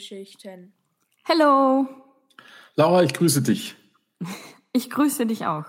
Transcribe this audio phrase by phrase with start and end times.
[0.00, 0.72] Filmgeschichten.
[1.24, 1.86] Hello.
[2.74, 3.76] Laura, ich grüße dich.
[4.72, 5.64] Ich grüße dich auch.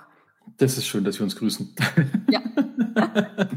[0.58, 1.76] Das ist schön, dass wir uns grüßen.
[2.30, 2.40] Ja.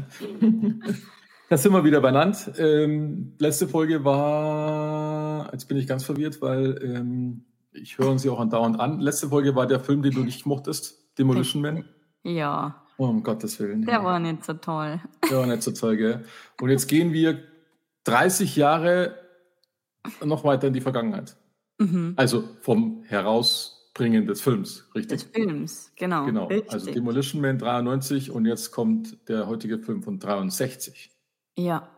[1.47, 2.51] Da sind wir wieder benannt.
[2.57, 8.39] Ähm, letzte Folge war, jetzt bin ich ganz verwirrt, weil ähm, ich höre sie auch
[8.39, 8.99] andauernd an.
[8.99, 11.85] Letzte Folge war der Film, den du nicht mochtest, Demolition Man.
[12.23, 13.85] Ja, Oh, um Gottes Willen.
[13.85, 14.99] der war nicht so toll.
[15.29, 16.25] Der war nicht so toll, gell?
[16.59, 17.43] Und jetzt gehen wir
[18.05, 19.15] 30 Jahre
[20.23, 21.37] noch weiter in die Vergangenheit.
[21.77, 22.13] Mhm.
[22.15, 25.23] Also vom Herausbringen des Films, Des richtig?
[25.33, 26.25] Films, genau.
[26.25, 26.47] Genau.
[26.47, 26.71] Richtig.
[26.71, 31.11] Also Demolition Man 93 und jetzt kommt der heutige Film von 63.
[31.57, 31.89] ja,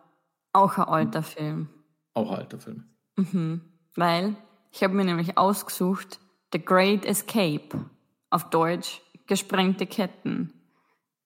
[0.53, 1.69] auch ein alter Film.
[2.13, 2.85] Auch ein alter Film.
[3.15, 3.61] Mhm.
[3.95, 4.35] Weil
[4.71, 6.19] ich habe mir nämlich ausgesucht
[6.53, 7.85] The Great Escape.
[8.29, 10.53] Auf Deutsch gesprengte Ketten.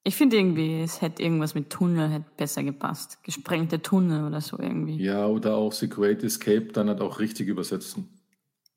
[0.03, 3.23] Ich finde irgendwie, es hätte irgendwas mit Tunnel hätte besser gepasst.
[3.23, 4.97] Gesprengte Tunnel oder so irgendwie.
[4.97, 8.09] Ja, oder auch The Great Escape dann halt auch richtig übersetzen.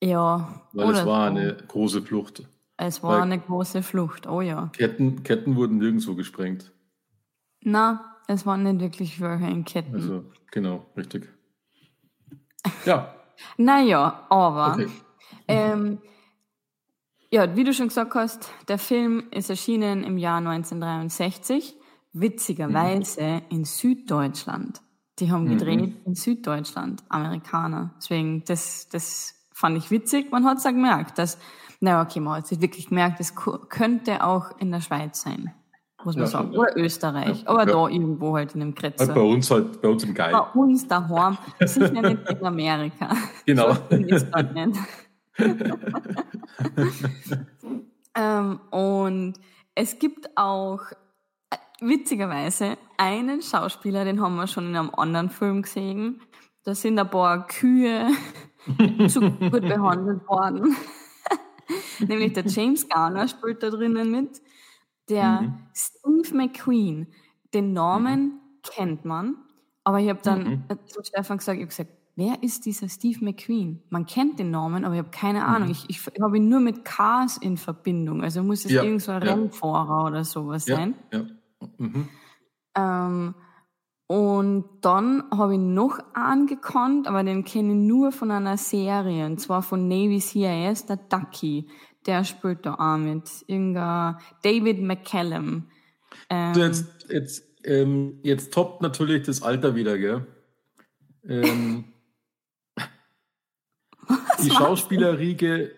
[0.02, 0.68] Ja.
[0.72, 1.36] Weil es war so.
[1.38, 2.42] eine große Flucht.
[2.76, 4.26] Es war weil- eine große Flucht.
[4.26, 4.70] Oh ja.
[4.76, 6.72] Ketten, Ketten wurden nirgendwo gesprengt.
[7.62, 9.94] Na, es waren nicht wirklich welche in Ketten.
[9.94, 11.28] Also, genau, richtig.
[12.84, 13.14] Ja,
[13.56, 14.88] Naja, aber okay.
[15.48, 15.98] ähm,
[17.34, 21.74] ja, wie du schon gesagt hast, der Film ist erschienen im Jahr 1963,
[22.12, 24.80] witzigerweise in Süddeutschland.
[25.18, 27.94] Die haben gedreht in Süddeutschland, Amerikaner.
[27.98, 30.30] Deswegen, das, das fand ich witzig.
[30.30, 31.38] Man hat es auch gemerkt, dass,
[31.80, 33.34] na okay, man hat es nicht wirklich gemerkt, es
[33.68, 35.52] könnte auch in der Schweiz sein,
[36.04, 36.56] muss man Ja, sagen.
[36.56, 37.66] Oder Österreich, Ja, aber ja.
[37.66, 39.12] da irgendwo halt in dem Halt Kretzer.
[39.14, 40.32] bei uns halt, bei uns im Geil.
[40.32, 43.08] Bei uns daheim, sicher nicht in Amerika.
[43.46, 43.74] Genau.
[43.74, 44.26] So
[48.16, 49.34] ähm, und
[49.74, 50.80] es gibt auch
[51.50, 56.20] äh, witzigerweise einen Schauspieler, den haben wir schon in einem anderen Film gesehen.
[56.64, 58.08] Da sind ein paar Kühe
[59.08, 60.76] zu gut behandelt worden.
[62.06, 64.40] Nämlich der James Garner spielt da drinnen mit.
[65.08, 65.66] Der Mhm.
[65.74, 67.12] Steve McQueen,
[67.54, 69.36] den Namen kennt man,
[69.84, 70.64] aber ich habe dann Mhm.
[70.68, 73.82] äh, zu Stefan gesagt, ich habe gesagt, wer ist dieser Steve McQueen?
[73.90, 75.70] Man kennt den Namen, aber ich habe keine Ahnung.
[75.70, 78.22] Ich, ich, ich habe ihn nur mit Cars in Verbindung.
[78.22, 79.32] Also muss es Ja, irgend so ein ja.
[79.34, 80.94] Rennfahrer oder sowas Ja, sein.
[81.12, 81.26] ja.
[81.78, 82.08] Mhm.
[82.76, 83.34] Ähm,
[84.06, 89.24] und dann habe ich noch einen gekannt, aber den kenne ich nur von einer Serie,
[89.26, 91.68] und zwar von Navy CIS, der Ducky.
[92.06, 93.30] Der spielt da auch mit.
[93.46, 95.64] Irgendein David McCallum.
[96.28, 100.26] Ähm, Du, Jetzt, jetzt, ähm, jetzt toppt natürlich das Alter wieder, gell?
[101.26, 101.84] Ähm,
[104.42, 105.72] die Schauspielerriege,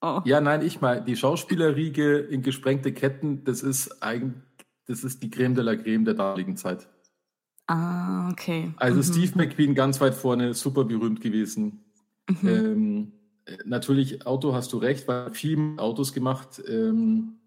[0.00, 0.20] oh.
[0.24, 4.42] ja, nein, ich meine, die Schauspielerriege in gesprengte Ketten, das ist eigentlich,
[4.86, 6.88] das ist die Creme de la Creme der damaligen Zeit.
[7.66, 8.72] Ah, okay.
[8.76, 9.02] Also Mhm.
[9.02, 11.84] Steve McQueen ganz weit vorne, super berühmt gewesen.
[12.28, 12.48] Mhm.
[12.48, 13.12] Ähm,
[13.44, 16.60] äh, natürlich, Auto hast du recht, weil viel Autos gemacht.
[16.68, 17.39] Ähm,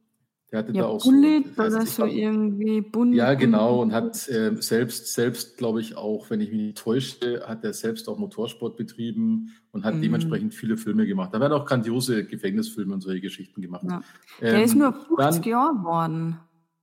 [0.53, 2.81] der hatte da Ja, auch Bullet so, also oder so irgendwie.
[2.81, 3.81] Bun Ja, genau.
[3.81, 7.73] Und hat ähm, selbst, selbst glaube ich auch, wenn ich mich nicht täusche, hat er
[7.73, 10.01] selbst auch Motorsport betrieben und hat Mhm.
[10.03, 11.31] dementsprechend viele Filme gemacht.
[11.33, 13.83] Da werden auch grandiose Gefängnisfilme und solche Geschichten gemacht.
[13.89, 14.03] Ja.
[14.41, 16.39] Der ist Ähm, nur 50 dann- Jahre geworden.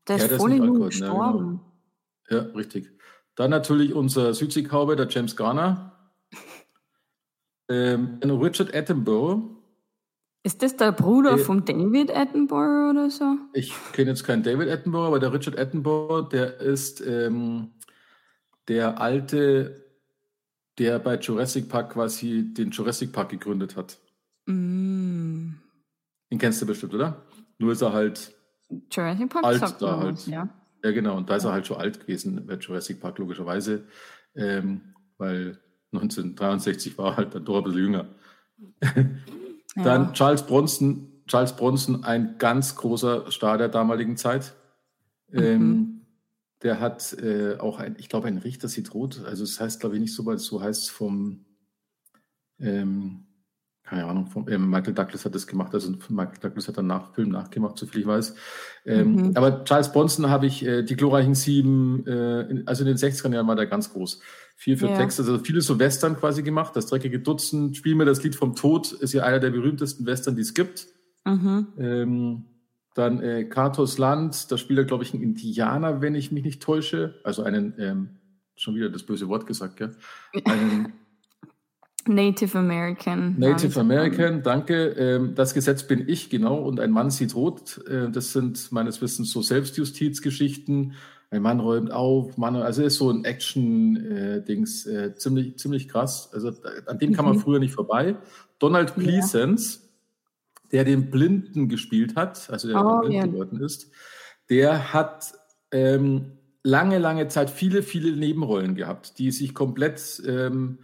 [0.08, 1.22] Der Ja, ist ist voll jung geworden, ja, genau.
[1.30, 1.60] gestorben.
[2.28, 2.90] Ja, richtig.
[3.36, 5.92] Dann natürlich unser Südseekauber, der James Garner.
[7.68, 9.59] Ähm, Richard Attenborough.
[10.42, 13.36] Ist das der Bruder Äh, von David Attenborough oder so?
[13.52, 17.72] Ich kenne jetzt keinen David Attenborough, aber der Richard Attenborough, der ist ähm,
[18.68, 19.84] der alte,
[20.78, 23.98] der bei Jurassic Park quasi den Jurassic Park gegründet hat.
[24.46, 25.50] Mm.
[26.30, 27.26] Den kennst du bestimmt, oder?
[27.58, 28.32] Nur ist er halt,
[28.90, 30.26] Jurassic Park Alt sagt da halt.
[30.26, 30.48] ja.
[30.82, 33.84] ja genau, und da ist er halt schon alt gewesen bei Jurassic Park, logischerweise,
[34.34, 35.58] ähm, weil
[35.92, 38.06] 1963 war er halt dann doch ein bisschen jünger.
[39.76, 40.12] Dann.
[40.14, 44.54] Charles Bronson, Charles Bronson, ein ganz großer Star der damaligen Zeit.
[45.30, 45.42] Mhm.
[45.42, 46.00] Ähm,
[46.62, 49.22] der hat äh, auch ein, ich glaube, ein Richter sieht rot.
[49.24, 51.44] Also es heißt, glaube ich, nicht so, weil es so heißt vom,
[52.58, 53.26] ähm,
[53.82, 55.72] keine Ahnung, vom, ähm, Michael Douglas hat das gemacht.
[55.72, 58.34] Also Michael Douglas hat dann nach, Film nachgemacht, so viel ich weiß.
[58.84, 59.36] Ähm, Mhm.
[59.36, 63.32] Aber Charles Bronson habe ich, äh, die glorreichen Sieben, äh, in, also in den 60er
[63.32, 64.20] Jahren war der ganz groß.
[64.60, 64.98] Viel für Ja.
[64.98, 66.76] Texte, also viele so Western quasi gemacht.
[66.76, 70.36] Das dreckige Dutzend, Spiel mir das Lied vom Tod, ist ja einer der berühmtesten Western,
[70.36, 70.86] die es gibt.
[71.24, 71.68] Mhm.
[71.78, 72.44] Ähm,
[72.92, 76.62] dann äh, Katos Land, da spielt er, glaube ich, ein Indianer, wenn ich mich nicht
[76.62, 77.14] täusche.
[77.24, 78.10] Also einen, ähm,
[78.54, 79.96] schon wieder das böse Wort gesagt, gell?
[80.44, 80.92] Einen,
[82.06, 83.38] Native American.
[83.38, 84.88] Native American, danke.
[84.88, 86.58] Ähm, das Gesetz bin ich, genau.
[86.58, 87.80] Und ein Mann sieht rot.
[87.88, 90.96] Äh, das sind meines Wissens so Selbstjustizgeschichten.
[91.32, 96.28] Ein Mann räumt auf, Mann, also ist so ein Action-Dings, äh, ziemlich, ziemlich krass.
[96.32, 96.52] Also
[96.86, 97.40] an dem kam man mhm.
[97.40, 98.16] früher nicht vorbei.
[98.58, 99.80] Donald Pleasence,
[100.64, 100.68] ja.
[100.72, 103.26] der den Blinden gespielt hat, also der oh, blind ja.
[103.26, 103.92] geworden ist,
[104.48, 105.32] der hat
[105.70, 106.32] ähm,
[106.64, 110.80] lange, lange Zeit viele, viele Nebenrollen gehabt, die sich komplett ähm,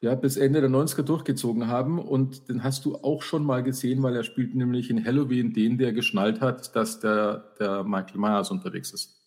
[0.00, 1.98] ja, bis Ende der 90er durchgezogen haben.
[1.98, 5.76] Und den hast du auch schon mal gesehen, weil er spielt nämlich in Halloween den,
[5.76, 9.23] der geschnallt hat, dass der, der Michael Myers unterwegs ist.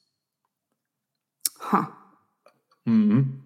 [1.59, 1.91] Ha.
[2.85, 3.43] Mhm.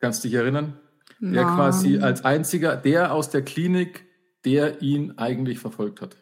[0.00, 0.78] Kannst dich erinnern?
[1.18, 1.34] Nein.
[1.34, 4.04] Der quasi als einziger, der aus der Klinik,
[4.44, 6.16] der ihn eigentlich verfolgt hat.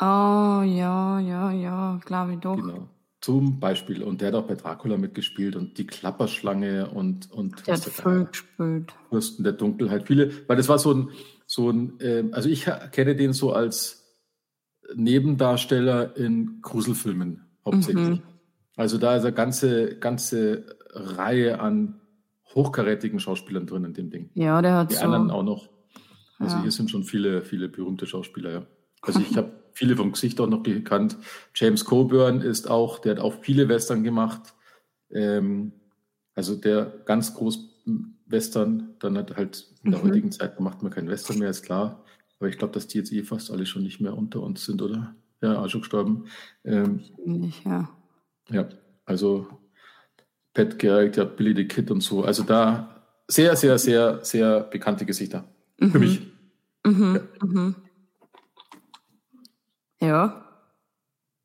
[0.00, 2.56] Oh, ja, ja, ja, glaube ich doch.
[2.56, 2.88] Genau.
[3.20, 4.02] Zum Beispiel.
[4.02, 8.24] Und der hat auch bei Dracula mitgespielt und die Klapperschlange und, und der hat voll
[8.26, 8.92] gespielt.
[9.10, 10.08] Fürsten der Dunkelheit.
[10.08, 11.10] Viele, weil das war so ein,
[11.46, 14.02] so ein, äh, also ich kenne den so als
[14.94, 18.18] Nebendarsteller in Gruselfilmen hauptsächlich.
[18.18, 18.22] Mhm.
[18.76, 22.00] Also da ist eine ganze, ganze Reihe an
[22.54, 24.30] hochkarätigen Schauspielern drin in dem Ding.
[24.34, 25.02] Ja, der hat Die so.
[25.02, 25.68] anderen auch noch.
[26.38, 26.62] Also ja.
[26.62, 28.66] hier sind schon viele, viele berühmte Schauspieler, ja.
[29.00, 31.16] Also ich habe viele vom Gesicht auch noch gekannt.
[31.54, 34.54] James Coburn ist auch, der hat auch viele Western gemacht.
[35.10, 35.72] Ähm,
[36.34, 37.68] also der ganz groß
[38.26, 40.08] Western, dann hat halt in der mhm.
[40.08, 42.04] heutigen Zeit macht man kein Western mehr, ist klar.
[42.38, 44.82] Aber ich glaube, dass die jetzt eh fast alle schon nicht mehr unter uns sind,
[44.82, 45.14] oder?
[45.40, 46.24] Ja, auch schon gestorben.
[46.64, 47.88] Ähm, nicht, ja.
[48.50, 48.68] Ja,
[49.04, 49.46] also
[50.54, 52.24] Pat Garrett, ja, Billy the Kid und so.
[52.24, 52.92] Also da
[53.28, 55.44] sehr, sehr, sehr, sehr bekannte Gesichter.
[55.78, 55.90] Mhm.
[55.90, 56.20] Für mich.
[56.84, 57.14] Mhm.
[57.14, 57.46] Ja.
[57.46, 57.76] Mhm.
[60.00, 60.44] Ja.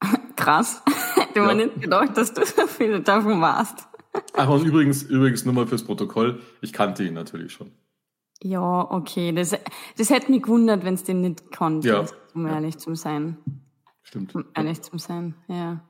[0.35, 0.83] Krass.
[1.15, 1.45] Hätte ja.
[1.45, 3.87] man nicht gedacht, dass du so viel davon warst.
[4.33, 7.71] Ach, und übrigens, übrigens nur mal fürs Protokoll, ich kannte ihn natürlich schon.
[8.41, 9.31] Ja, okay.
[9.31, 9.55] Das,
[9.97, 12.05] das hätte mich gewundert, wenn es den nicht kannte, ja.
[12.33, 13.37] um ehrlich zu sein.
[14.03, 14.35] Stimmt.
[14.35, 15.83] Um ehrlich zu sein, ja.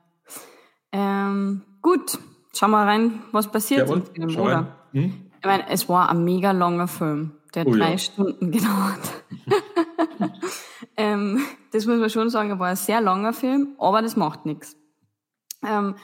[0.92, 2.18] Ähm, gut,
[2.54, 4.76] schauen wir rein, was passiert Jawohl, Film, oder?
[4.92, 5.30] Hm?
[5.38, 7.98] Ich meine, es war ein mega langer Film, der oh, drei ja.
[7.98, 9.24] Stunden gedauert.
[10.96, 14.76] ähm, das muss man schon sagen, war ein sehr langer Film, aber das macht nichts.
[15.64, 15.94] Ähm,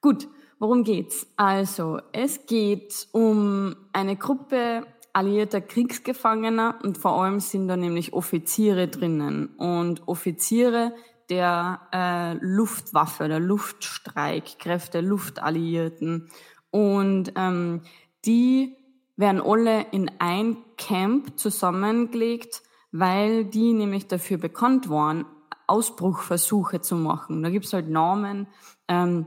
[0.00, 0.28] gut,
[0.58, 1.26] worum geht's?
[1.36, 8.88] Also, es geht um eine Gruppe alliierter Kriegsgefangener und vor allem sind da nämlich Offiziere
[8.88, 9.48] drinnen.
[9.56, 10.94] Und Offiziere
[11.30, 16.30] der äh, Luftwaffe, der Luftstreitkräfte, Luftalliierten.
[16.70, 17.82] Und ähm,
[18.24, 18.76] die
[19.16, 25.24] werden alle in ein Camp zusammengelegt, weil die nämlich dafür bekannt waren,
[25.66, 27.42] Ausbruchversuche zu machen.
[27.42, 28.46] Da gibt's halt Namen.
[28.88, 29.26] Ähm,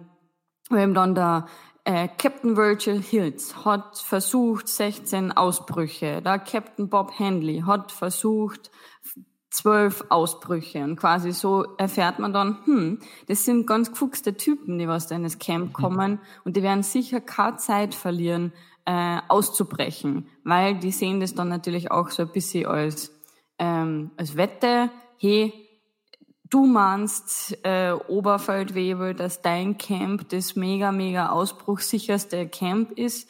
[0.70, 1.48] wir haben dann der
[1.86, 6.22] äh, Captain Virgil Hills hat versucht 16 Ausbrüche.
[6.22, 8.72] Der Captain Bob Handley hat versucht
[9.56, 10.84] zwölf Ausbrüche.
[10.84, 15.40] Und quasi so erfährt man dann, hm, das sind ganz gefuchste Typen, die in das
[15.40, 15.74] Camp mhm.
[15.74, 18.54] kommen und die werden sicher keine Zeit verlieren,
[18.86, 23.12] äh, auszubrechen, weil die sehen das dann natürlich auch so ein bisschen als,
[23.58, 25.54] ähm, als Wette, hey,
[26.50, 33.28] du meinst, äh, Oberfeldwebel, dass dein Camp das mega, mega ausbruchssicherste Camp ist,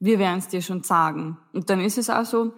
[0.00, 1.38] wir werden es dir schon sagen.
[1.52, 2.52] Und dann ist es auch so,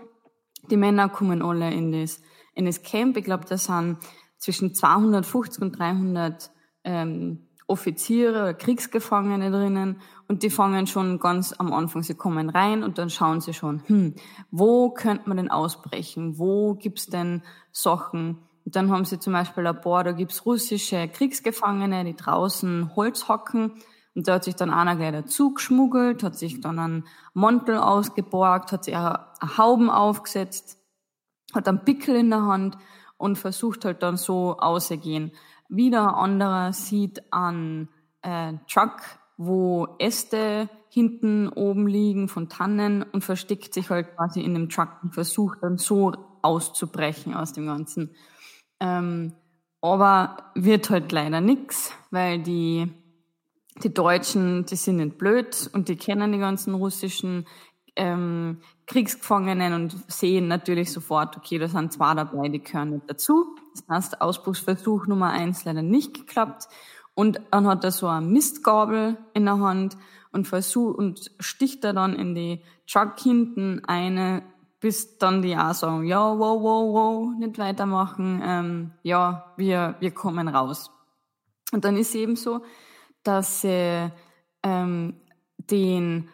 [0.70, 2.20] die Männer kommen alle in das
[2.56, 3.16] in das Camp.
[3.16, 3.98] Ich glaube, da sind
[4.38, 6.50] zwischen 250 und 300
[6.82, 12.84] ähm, Offiziere oder Kriegsgefangene drinnen und die fangen schon ganz am Anfang, sie kommen rein
[12.84, 14.14] und dann schauen sie schon, hm,
[14.50, 16.38] wo könnte man denn ausbrechen?
[16.38, 18.38] Wo gibt's denn Sachen?
[18.64, 23.28] Und dann haben sie zum Beispiel ein paar, da gibt's russische Kriegsgefangene, die draußen Holz
[23.28, 23.72] hocken
[24.14, 28.70] und da hat sich dann einer gleich dazu geschmuggelt, hat sich dann einen Mantel ausgeborgt,
[28.70, 29.26] hat sich eine
[29.58, 30.78] Hauben aufgesetzt
[31.56, 32.78] hat einen Pickel in der Hand
[33.16, 35.32] und versucht halt dann so auszugehen.
[35.68, 37.88] Wieder ein anderer sieht einen
[38.22, 39.00] äh, Truck,
[39.36, 44.88] wo Äste hinten oben liegen von Tannen und versteckt sich halt quasi in dem Truck
[45.02, 48.14] und versucht dann so auszubrechen aus dem Ganzen.
[48.80, 49.32] Ähm,
[49.80, 52.90] aber wird halt leider nix, weil die,
[53.82, 57.46] die Deutschen, die sind nicht blöd und die kennen die ganzen russischen
[57.96, 63.56] ähm, Kriegsgefangenen und sehen natürlich sofort, okay, da sind zwei dabei, die gehören nicht dazu.
[63.74, 66.68] Das heißt, Ausbruchsversuch Nummer eins leider nicht geklappt.
[67.14, 69.96] Und dann hat er so eine Mistgabel in der Hand
[70.32, 74.42] und versucht und sticht er dann in die Truck hinten eine,
[74.80, 80.10] bis dann die auch sagen, ja, wow, wow, wow, nicht weitermachen, ähm, ja, wir, wir
[80.12, 80.90] kommen raus.
[81.72, 82.60] Und dann ist eben so,
[83.22, 84.12] dass sie
[84.62, 85.14] ähm,
[85.56, 86.28] den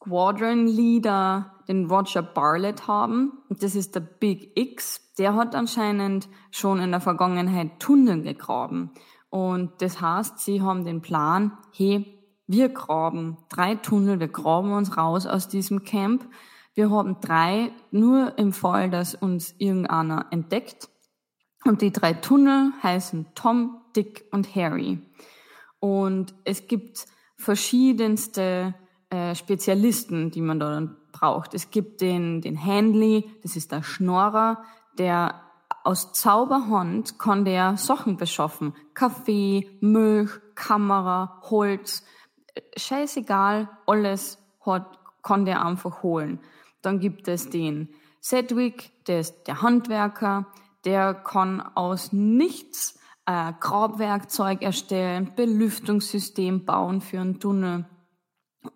[0.00, 3.32] Squadron Leader den Roger Barlett haben.
[3.50, 5.14] Das ist der Big X.
[5.18, 8.90] Der hat anscheinend schon in der Vergangenheit Tunnel gegraben.
[9.28, 14.96] Und das heißt, sie haben den Plan, hey, wir graben drei Tunnel, wir graben uns
[14.96, 16.26] raus aus diesem Camp.
[16.74, 20.88] Wir haben drei, nur im Fall, dass uns irgendeiner entdeckt.
[21.64, 25.00] Und die drei Tunnel heißen Tom, Dick und Harry.
[25.80, 28.74] Und es gibt verschiedenste
[29.10, 31.54] äh, Spezialisten, die man da braucht.
[31.54, 34.62] Es gibt den, den Handley, das ist der Schnorrer,
[34.98, 35.40] der
[35.84, 38.74] aus Zauberhand kann der Sachen beschaffen.
[38.94, 42.04] Kaffee, Milch, Kamera, Holz,
[42.76, 46.40] scheißegal, alles hat, kann der einfach holen.
[46.82, 47.88] Dann gibt es den
[48.20, 50.46] Sedwick, der ist der Handwerker,
[50.84, 57.86] der kann aus nichts äh, Grabwerkzeug erstellen, Belüftungssystem bauen für einen Tunnel,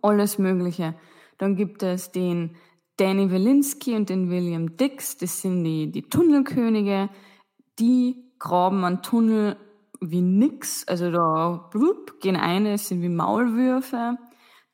[0.00, 0.94] alles Mögliche.
[1.38, 2.56] Dann gibt es den
[2.96, 7.08] Danny Wilinski und den William Dix, das sind die, die Tunnelkönige,
[7.78, 9.56] die graben einen Tunnel
[10.00, 14.18] wie nix, also da blub, gehen eine, sind wie Maulwürfe.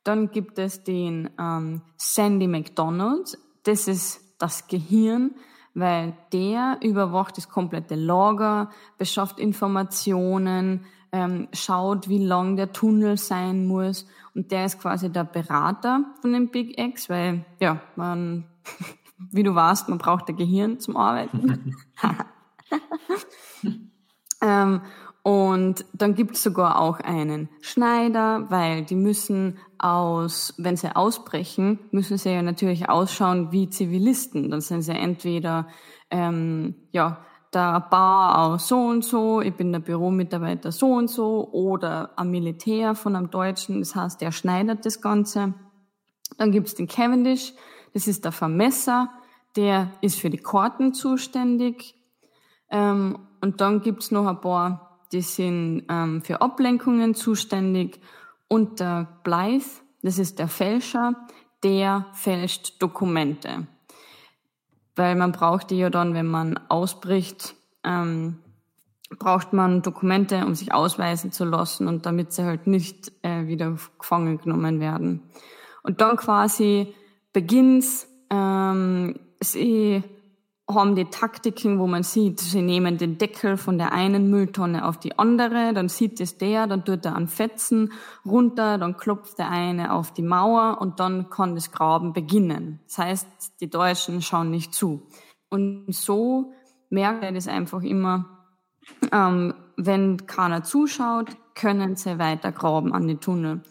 [0.05, 5.35] Dann gibt es den ähm, Sandy McDonald, das ist das Gehirn,
[5.75, 13.67] weil der überwacht das komplette Lager, beschafft Informationen, ähm, schaut, wie lang der Tunnel sein
[13.67, 14.07] muss.
[14.35, 18.45] Und der ist quasi der Berater von dem Big X, weil, ja, man,
[19.31, 21.75] wie du weißt, man braucht ein Gehirn zum Arbeiten.
[24.43, 24.83] ähm,
[25.23, 31.79] und dann gibt es sogar auch einen Schneider, weil die müssen aus, wenn sie ausbrechen,
[31.91, 34.51] müssen sie ja natürlich ausschauen wie Zivilisten.
[34.51, 35.69] Dann sind sie entweder
[36.11, 37.19] ähm, ja
[37.53, 42.31] der Bauer aus so und so, ich bin der Büromitarbeiter so und so oder am
[42.31, 45.55] Militär von einem Deutschen, das heißt, der schneidet das Ganze.
[46.37, 47.55] Dann gibt's den Cavendish,
[47.95, 49.11] das ist der Vermesser,
[49.57, 51.95] der ist für die Karten zuständig.
[52.71, 58.01] Ähm, und dann gibt's noch ein paar die sind ähm, für Ablenkungen zuständig.
[58.47, 61.15] Und der Blythe, das ist der Fälscher,
[61.63, 63.67] der fälscht Dokumente.
[64.99, 68.39] Weil man braucht die ja dann, wenn man ausbricht, ähm,
[69.17, 73.77] braucht man Dokumente, um sich ausweisen zu lassen und damit sie halt nicht äh, wieder
[73.97, 75.23] gefangen genommen werden.
[75.85, 76.95] Und dann quasi
[77.33, 80.03] beginnt's, ähm, sie
[80.71, 84.99] haben die Taktiken, wo man sieht, sie nehmen den Deckel von der einen Mülltonne auf
[84.99, 87.93] die andere, dann sieht es der, dann tut er an Fetzen
[88.27, 92.81] runter, dann klopft der eine auf die Mauer und dann kann das Graben beginnen.
[92.87, 93.27] Das heißt,
[93.61, 95.07] die Deutschen schauen nicht zu.
[95.49, 96.53] Und so
[96.91, 98.27] merkt er das einfach immer,
[99.11, 103.63] ähm, wenn keiner zuschaut, können sie weiter graben an die Tunnel.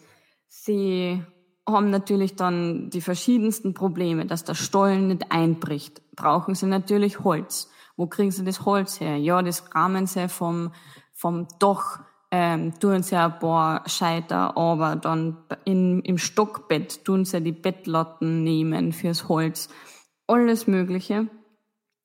[0.48, 1.22] Sie
[1.66, 6.02] haben natürlich dann die verschiedensten Probleme, dass der Stollen nicht einbricht.
[6.18, 7.70] Brauchen sie natürlich Holz.
[7.96, 9.16] Wo kriegen sie das Holz her?
[9.16, 10.72] Ja, das rahmen sie vom,
[11.12, 12.00] vom Dach,
[12.32, 18.42] ähm, tun sie ein paar Scheiter, aber dann in, im Stockbett tun sie die Bettlatten
[18.42, 19.68] nehmen fürs Holz.
[20.26, 21.28] Alles Mögliche.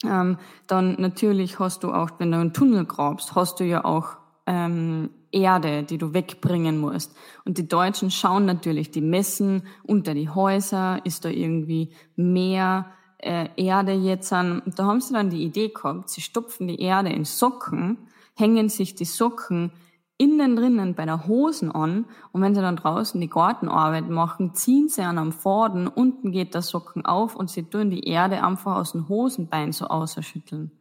[0.05, 4.17] Ähm, dann natürlich hast du auch, wenn du einen Tunnel grabst, hast du ja auch
[4.46, 7.15] ähm, Erde, die du wegbringen musst.
[7.46, 12.86] Und die Deutschen schauen natürlich, die messen unter die Häuser, ist da irgendwie mehr
[13.24, 14.62] äh, Erde jetzt an.
[14.65, 17.98] Da haben sie dann die Idee gehabt, sie stopfen die Erde in Socken,
[18.36, 19.72] hängen sich die Socken
[20.18, 24.88] innen drinnen bei der Hosen an und wenn sie dann draußen die Gartenarbeit machen, ziehen
[24.88, 28.75] sie an am Vorden, unten geht der Socken auf und sie tun die Erde einfach
[28.75, 30.72] aus dem Hosenbein so außerschütteln.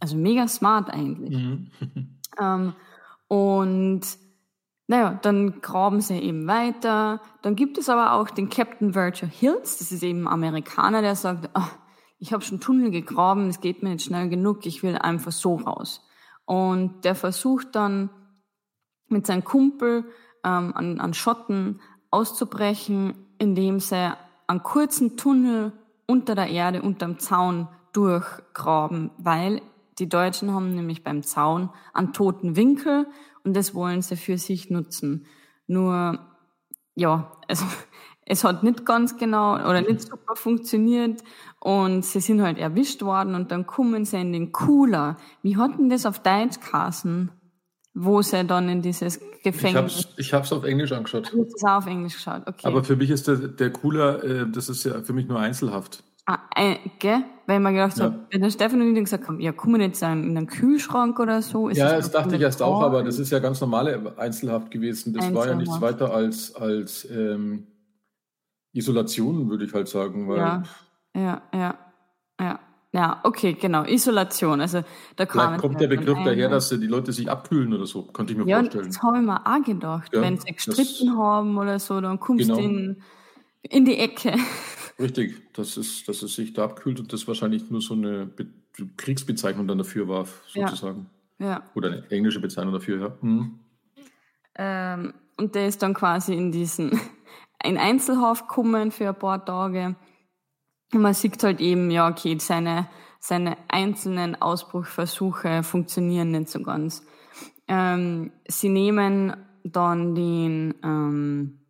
[0.00, 1.36] Also mega smart eigentlich.
[1.36, 1.70] Mhm.
[2.40, 2.74] ähm,
[3.28, 4.02] und
[4.88, 7.20] naja, dann graben sie eben weiter.
[7.42, 11.16] Dann gibt es aber auch den Captain Virgil Hills, das ist eben ein Amerikaner, der
[11.16, 11.85] sagt, oh,
[12.18, 15.56] ich habe schon Tunnel gegraben, es geht mir nicht schnell genug, ich will einfach so
[15.56, 16.06] raus.
[16.44, 18.10] Und der versucht dann
[19.08, 20.04] mit seinem Kumpel
[20.44, 21.80] ähm, an, an Schotten
[22.10, 25.72] auszubrechen, indem sie einen kurzen Tunnel
[26.06, 29.60] unter der Erde, unterm Zaun durchgraben, weil
[29.98, 33.06] die Deutschen haben nämlich beim Zaun einen toten Winkel
[33.44, 35.26] und das wollen sie für sich nutzen.
[35.66, 36.18] Nur,
[36.94, 37.64] ja, also
[38.26, 41.22] es hat nicht ganz genau oder nicht super funktioniert
[41.60, 45.16] und sie sind halt erwischt worden und dann kommen sie in den Cooler.
[45.42, 47.30] Wie hat denn das auf Deutsch kassen?
[47.94, 50.08] Wo sie dann in dieses Gefängnis.
[50.18, 51.32] Ich habe es auf Englisch angeschaut.
[51.32, 52.66] Hast es auch auf Englisch geschaut, okay.
[52.66, 56.02] Aber für mich ist der, der Cooler, äh, das ist ja für mich nur Einzelhaft.
[56.26, 57.22] Ah, äh, gell?
[57.46, 58.06] Weil ich mir gedacht ja.
[58.06, 61.40] habe, wenn der Stefan und ich gesagt haben, ja, kommen jetzt in einen Kühlschrank oder
[61.40, 61.68] so?
[61.68, 64.72] Ist ja, das, das dachte ich erst auch, aber das ist ja ganz normale Einzelhaft
[64.72, 65.14] gewesen.
[65.14, 65.46] Das Einzelhaft.
[65.46, 67.68] war ja nichts weiter als, als ähm,
[68.76, 70.28] Isolation, würde ich halt sagen.
[70.28, 70.62] Weil, ja,
[71.14, 71.78] Ja, ja,
[72.40, 72.60] ja.
[72.92, 73.84] Ja, okay, genau.
[73.84, 74.60] Isolation.
[74.62, 74.82] Also
[75.16, 78.04] da Vielleicht kommt der Begriff daher, dass die Leute sich abkühlen oder so.
[78.04, 78.86] Könnte ich mir ja, vorstellen.
[78.86, 80.14] Das habe ich mir auch gedacht.
[80.14, 82.56] Ja, Wenn sie gestritten haben oder so, dann kommst genau.
[82.56, 83.02] du in,
[83.62, 84.36] in die Ecke.
[84.98, 88.46] Richtig, dass es, dass es sich da abkühlt und das wahrscheinlich nur so eine Be
[88.98, 91.08] Kriegsbezeichnung dann dafür war, sozusagen.
[91.38, 91.46] Ja.
[91.46, 91.62] ja.
[91.74, 93.16] Oder eine englische Bezeichnung dafür, ja.
[93.22, 93.58] Mhm.
[94.54, 96.98] Ähm, und der ist dann quasi in diesen,
[97.64, 99.96] in Einzelhaft gekommen für ein paar Tage.
[100.92, 107.04] Und man sieht halt eben, ja, okay, seine, seine einzelnen Ausbruchversuche funktionieren nicht so ganz.
[107.68, 111.60] Ähm, sie nehmen dann den, ähm,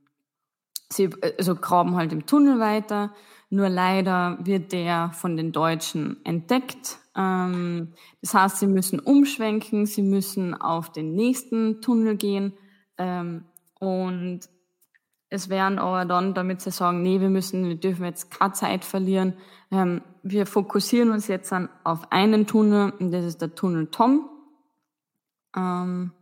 [0.91, 3.15] sie also graben halt im Tunnel weiter,
[3.49, 6.99] nur leider wird der von den Deutschen entdeckt.
[7.17, 12.53] Ähm, das heißt, sie müssen umschwenken, sie müssen auf den nächsten Tunnel gehen
[12.99, 13.47] ähm,
[13.79, 14.41] und
[15.37, 18.85] es wären aber dann, damit sie sagen, nee, wir müssen, wir dürfen jetzt keine Zeit
[18.85, 19.35] verlieren.
[19.71, 24.29] Ähm, wir fokussieren uns jetzt an, auf einen Tunnel und das ist der Tunnel Tom.
[25.57, 26.13] Ähm,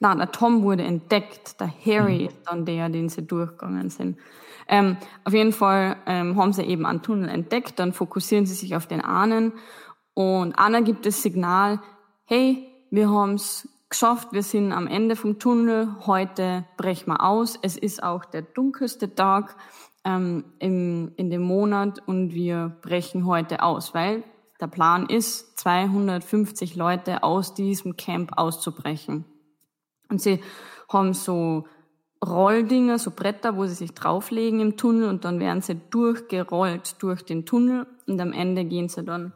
[0.00, 2.26] Nein, der Tom wurde entdeckt, der Harry mhm.
[2.26, 4.18] ist dann der, den sie durchgegangen sind.
[4.66, 8.76] Ähm, auf jeden Fall ähm, haben sie eben einen Tunnel entdeckt, dann fokussieren sie sich
[8.76, 9.52] auf den Ahnen
[10.14, 11.80] und Anna gibt das Signal,
[12.24, 17.58] hey, wir haben's geschafft, wir sind am Ende vom Tunnel, heute brechen wir aus.
[17.62, 19.56] Es ist auch der dunkelste Tag
[20.04, 24.24] ähm, im, in dem Monat und wir brechen heute aus, weil
[24.60, 29.24] der Plan ist, 250 Leute aus diesem Camp auszubrechen.
[30.08, 30.40] Und sie
[30.88, 31.64] haben so
[32.24, 37.22] Rolldinger, so Bretter, wo sie sich drauflegen im Tunnel und dann werden sie durchgerollt durch
[37.24, 39.32] den Tunnel und am Ende gehen sie dann,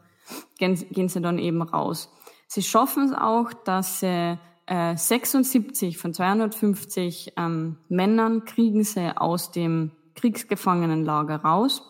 [0.57, 2.11] gehen, gehen sie dann eben raus.
[2.47, 9.51] Sie schaffen es auch, dass sie äh, 76 von 250 ähm, Männern kriegen sie aus
[9.51, 11.81] dem Kriegsgefangenenlager raus.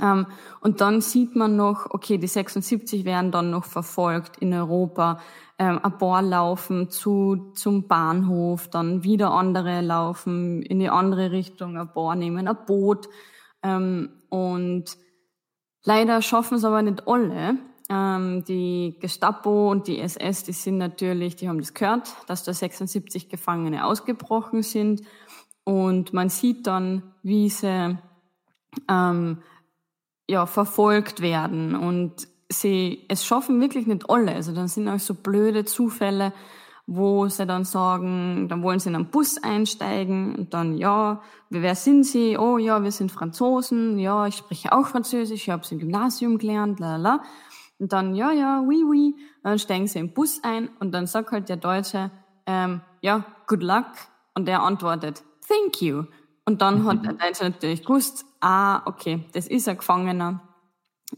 [0.00, 0.26] Ähm,
[0.60, 5.20] und dann sieht man noch, okay, die 76 werden dann noch verfolgt in Europa.
[5.58, 11.76] Ähm, ein paar laufen zu, zum Bahnhof, dann wieder andere laufen in die andere Richtung,
[11.76, 13.08] ein paar nehmen ein Boot.
[13.62, 14.96] Ähm, und
[15.84, 17.58] leider schaffen es aber nicht alle.
[17.92, 22.52] Ähm, die Gestapo und die SS, die sind natürlich, die haben das gehört, dass da
[22.52, 25.02] 76 Gefangene ausgebrochen sind.
[25.64, 27.98] Und man sieht dann, wie sie
[28.88, 29.38] ähm,
[30.28, 34.34] ja, verfolgt werden und sie es schaffen wirklich nicht alle.
[34.34, 36.32] Also dann sind auch so blöde Zufälle,
[36.86, 41.74] wo sie dann sagen, dann wollen sie in einen Bus einsteigen und dann, ja, wer
[41.74, 42.38] sind sie?
[42.38, 46.38] Oh ja, wir sind Franzosen, ja, ich spreche auch Französisch, ich habe es im Gymnasium
[46.38, 47.22] gelernt, la la.
[47.80, 49.16] Und dann, ja, ja, oui, oui.
[49.42, 52.10] dann steigen sie im Bus ein und dann sagt halt der Deutsche,
[52.46, 53.86] ähm, ja, good luck.
[54.34, 56.04] Und der antwortet, thank you.
[56.44, 60.42] Und dann hat der Deutsche natürlich gewusst, ah, okay, das ist ein Gefangener.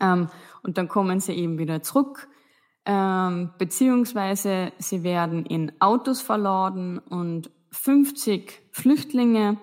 [0.01, 0.29] Ähm,
[0.63, 2.29] und dann kommen sie eben wieder zurück,
[2.87, 9.59] ähm, beziehungsweise sie werden in Autos verladen und 50 Flüchtlinge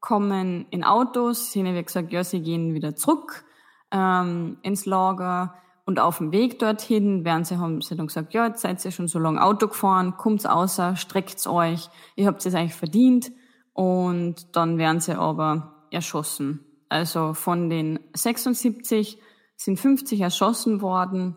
[0.00, 1.52] kommen in Autos.
[1.52, 3.44] Sie haben ja gesagt, ja, sie gehen wieder zurück
[3.90, 5.54] ähm, ins Lager.
[5.84, 8.90] Und auf dem Weg dorthin werden sie, haben sie dann gesagt, ja, jetzt seid ihr
[8.90, 13.32] schon so lange Auto gefahren, kommt's außer, streckt's euch, ihr habt es eigentlich verdient.
[13.72, 16.64] Und dann werden sie aber erschossen.
[16.88, 19.18] Also von den 76
[19.56, 21.36] sind 50 erschossen worden.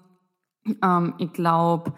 [0.82, 1.94] Ähm, ich glaube,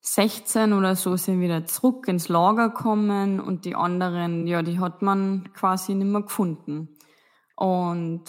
[0.00, 5.00] 16 oder so sind wieder zurück ins Lager gekommen und die anderen, ja, die hat
[5.00, 6.88] man quasi nicht mehr gefunden.
[7.56, 8.24] Und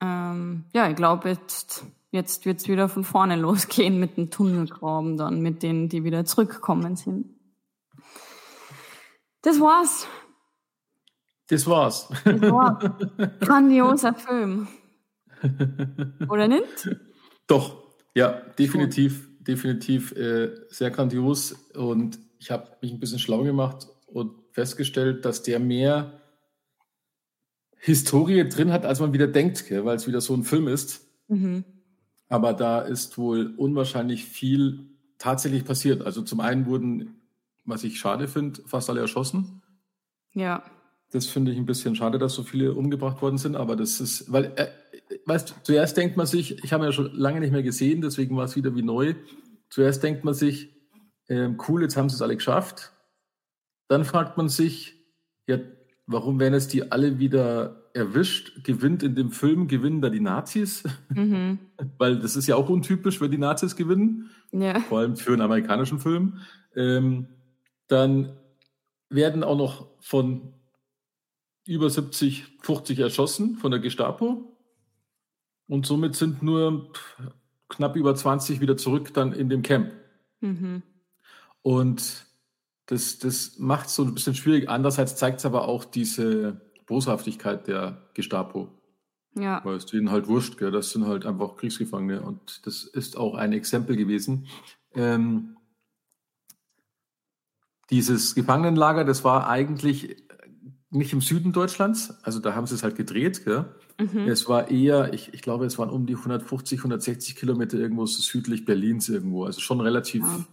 [0.00, 5.40] ähm, ja, ich glaube, jetzt, jetzt wird's wieder von vorne losgehen mit dem Tunnelgraben dann,
[5.40, 7.26] mit denen, die wieder zurückgekommen sind.
[9.42, 10.06] Das war's.
[11.48, 12.08] Das war's.
[12.24, 12.90] Das war's.
[13.40, 14.68] Grandioser Film.
[16.28, 16.96] Oder nicht?
[17.48, 17.82] Doch,
[18.14, 19.44] ja, definitiv, Schon.
[19.44, 21.52] definitiv äh, sehr grandios.
[21.74, 26.20] Und ich habe mich ein bisschen schlau gemacht und festgestellt, dass der mehr
[27.78, 31.04] Historie drin hat, als man wieder denkt, weil es wieder so ein Film ist.
[31.26, 31.64] Mhm.
[32.32, 34.86] Aber da ist wohl unwahrscheinlich viel
[35.18, 36.00] tatsächlich passiert.
[36.00, 37.20] Also zum einen wurden,
[37.66, 39.60] was ich schade finde, fast alle erschossen.
[40.32, 40.64] Ja.
[41.10, 44.32] Das finde ich ein bisschen schade, dass so viele umgebracht worden sind, aber das ist,
[44.32, 44.68] weil, äh,
[45.26, 48.34] weißt du, zuerst denkt man sich, ich habe ja schon lange nicht mehr gesehen, deswegen
[48.34, 49.14] war es wieder wie neu.
[49.68, 50.74] Zuerst denkt man sich,
[51.26, 52.92] äh, cool, jetzt haben sie es alle geschafft.
[53.88, 55.04] Dann fragt man sich,
[55.46, 55.58] ja,
[56.06, 58.64] warum werden jetzt die alle wieder erwischt?
[58.64, 60.84] Gewinnt in dem Film, gewinnen da die Nazis?
[61.10, 61.58] Mhm.
[61.98, 64.30] weil das ist ja auch untypisch, wenn die Nazis gewinnen.
[64.52, 64.80] Ja.
[64.80, 66.38] Vor allem für einen amerikanischen Film.
[66.74, 67.28] Ähm,
[67.88, 68.36] dann
[69.08, 70.54] werden auch noch von
[71.66, 74.56] über 70, 50 erschossen von der Gestapo.
[75.68, 76.92] Und somit sind nur
[77.68, 79.92] knapp über 20 wieder zurück dann in dem Camp.
[80.40, 80.82] Mhm.
[81.62, 82.26] Und
[82.86, 84.68] das, das macht es so ein bisschen schwierig.
[84.68, 86.60] Andererseits zeigt es aber auch diese
[86.92, 88.68] Boshaftigkeit der Gestapo.
[89.34, 89.62] Ja.
[89.64, 90.70] Weil es denen halt wurscht, gell?
[90.70, 92.20] das sind halt einfach Kriegsgefangene.
[92.20, 94.46] Und das ist auch ein Exempel gewesen.
[94.94, 95.56] Ähm,
[97.88, 100.16] dieses Gefangenenlager, das war eigentlich
[100.90, 103.40] nicht im Süden Deutschlands, also da haben sie es halt gedreht.
[103.46, 104.28] Mhm.
[104.28, 108.66] Es war eher, ich, ich glaube, es waren um die 150, 160 Kilometer irgendwo südlich
[108.66, 110.44] Berlins irgendwo, also schon relativ ja.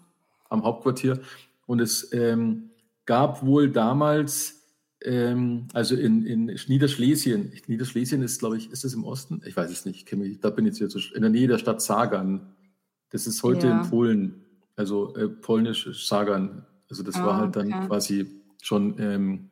[0.50, 1.20] am Hauptquartier.
[1.66, 2.70] Und es ähm,
[3.06, 4.59] gab wohl damals,
[5.02, 9.42] ähm, also in, in Niederschlesien, Niederschlesien ist, glaube ich, ist das im Osten?
[9.46, 12.54] Ich weiß es nicht, mich, da bin ich jetzt in der Nähe der Stadt Sagan.
[13.10, 13.82] Das ist heute ja.
[13.82, 16.66] in Polen, also äh, polnisch Sagan.
[16.90, 17.88] Also das oh, war halt dann okay.
[17.88, 18.28] quasi
[18.62, 19.50] schon ähm,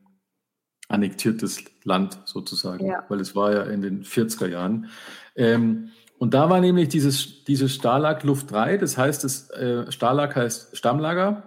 [0.89, 3.03] annektiertes Land sozusagen, ja.
[3.09, 4.89] weil es war ja in den 40er Jahren.
[5.35, 10.35] Ähm, und da war nämlich dieses, dieses Stalag Luft 3, das heißt, das äh, Stalag
[10.35, 11.43] heißt Stammlager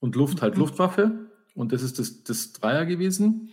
[0.00, 0.60] und Luft halt mhm.
[0.60, 1.26] Luftwaffe.
[1.56, 3.50] Und das ist das, das Dreier gewesen.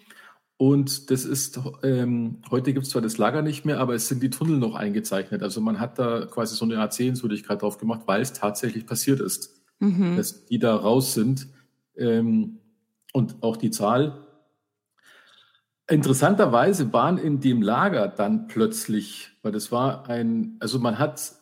[0.58, 4.22] Und das ist, ähm, heute gibt es zwar das Lager nicht mehr, aber es sind
[4.22, 5.42] die Tunnel noch eingezeichnet.
[5.42, 9.20] Also man hat da quasi so eine Art Sehenswürdigkeit drauf gemacht, weil es tatsächlich passiert
[9.20, 10.16] ist, mhm.
[10.16, 11.48] dass die da raus sind.
[11.98, 12.60] Ähm,
[13.14, 14.24] und auch die Zahl
[15.90, 21.34] Interessanterweise waren in dem Lager dann plötzlich, weil das war ein, also man hat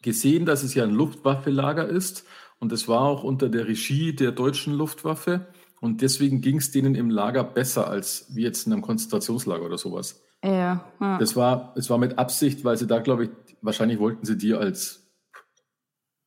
[0.00, 2.24] gesehen, dass es ja ein Luftwaffelager ist
[2.58, 5.46] und es war auch unter der Regie der deutschen Luftwaffe
[5.80, 9.78] und deswegen ging es denen im Lager besser als wie jetzt in einem Konzentrationslager oder
[9.78, 10.22] sowas.
[10.42, 11.18] Ja, ja.
[11.18, 13.30] Das war, es war mit Absicht, weil sie da, glaube ich,
[13.62, 15.06] wahrscheinlich wollten sie die als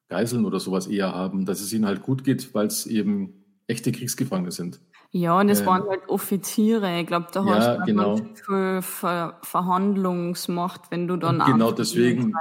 [0.09, 3.91] Geiseln oder sowas eher haben, dass es ihnen halt gut geht, weil es eben echte
[3.91, 4.81] Kriegsgefangene sind.
[5.11, 6.99] Ja, und es ähm, waren halt Offiziere.
[6.99, 8.17] Ich glaube, da ja, hast du genau.
[8.17, 12.33] viel Ver Verhandlungsmacht, wenn du dann genau deswegen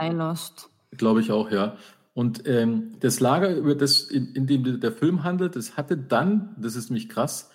[0.97, 1.77] Glaube ich auch, ja.
[2.19, 6.57] Und ähm, das Lager, über das, in, in, dem der Film handelt, das hatte dann,
[6.59, 7.53] das ist nämlich krass,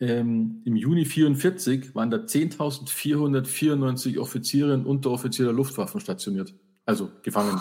[0.00, 6.52] ähm, im Juni 44 waren da 10.494 Offiziere und Unteroffiziere der Luftwaffen stationiert.
[6.84, 7.60] Also gefangen.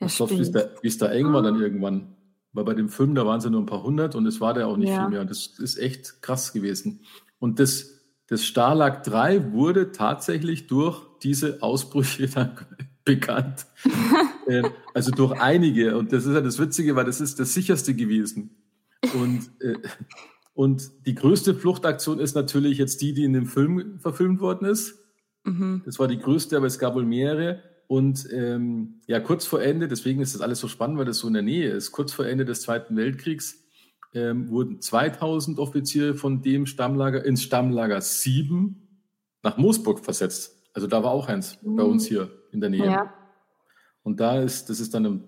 [0.00, 0.38] Was glaubst du,
[0.82, 2.16] wie es da, eng war dann irgendwann?
[2.52, 4.52] Weil bei dem Film, da waren es ja nur ein paar hundert und es war
[4.52, 5.02] da auch nicht ja.
[5.02, 5.20] viel mehr.
[5.20, 7.04] Und das ist echt krass gewesen.
[7.38, 12.56] Und das, das Stalag 3 wurde tatsächlich durch diese Ausbrüche dann
[13.04, 13.66] bekannt.
[14.46, 14.62] äh,
[14.94, 15.96] also durch einige.
[15.96, 18.56] Und das ist ja das Witzige, weil das ist das sicherste gewesen.
[19.14, 19.78] Und, äh,
[20.54, 24.98] und die größte Fluchtaktion ist natürlich jetzt die, die in dem Film verfilmt worden ist.
[25.44, 25.82] Mhm.
[25.84, 27.62] Das war die größte, aber es gab wohl mehrere.
[27.86, 31.26] Und ähm, ja, kurz vor Ende, deswegen ist das alles so spannend, weil das so
[31.26, 33.64] in der Nähe ist, kurz vor Ende des Zweiten Weltkriegs
[34.14, 38.88] ähm, wurden 2000 Offiziere von dem Stammlager ins Stammlager 7
[39.42, 40.56] nach Moosburg versetzt.
[40.72, 41.76] Also da war auch eins mhm.
[41.76, 42.86] bei uns hier in der Nähe.
[42.86, 43.14] Ja.
[44.02, 45.24] Und da ist, das ist dann im,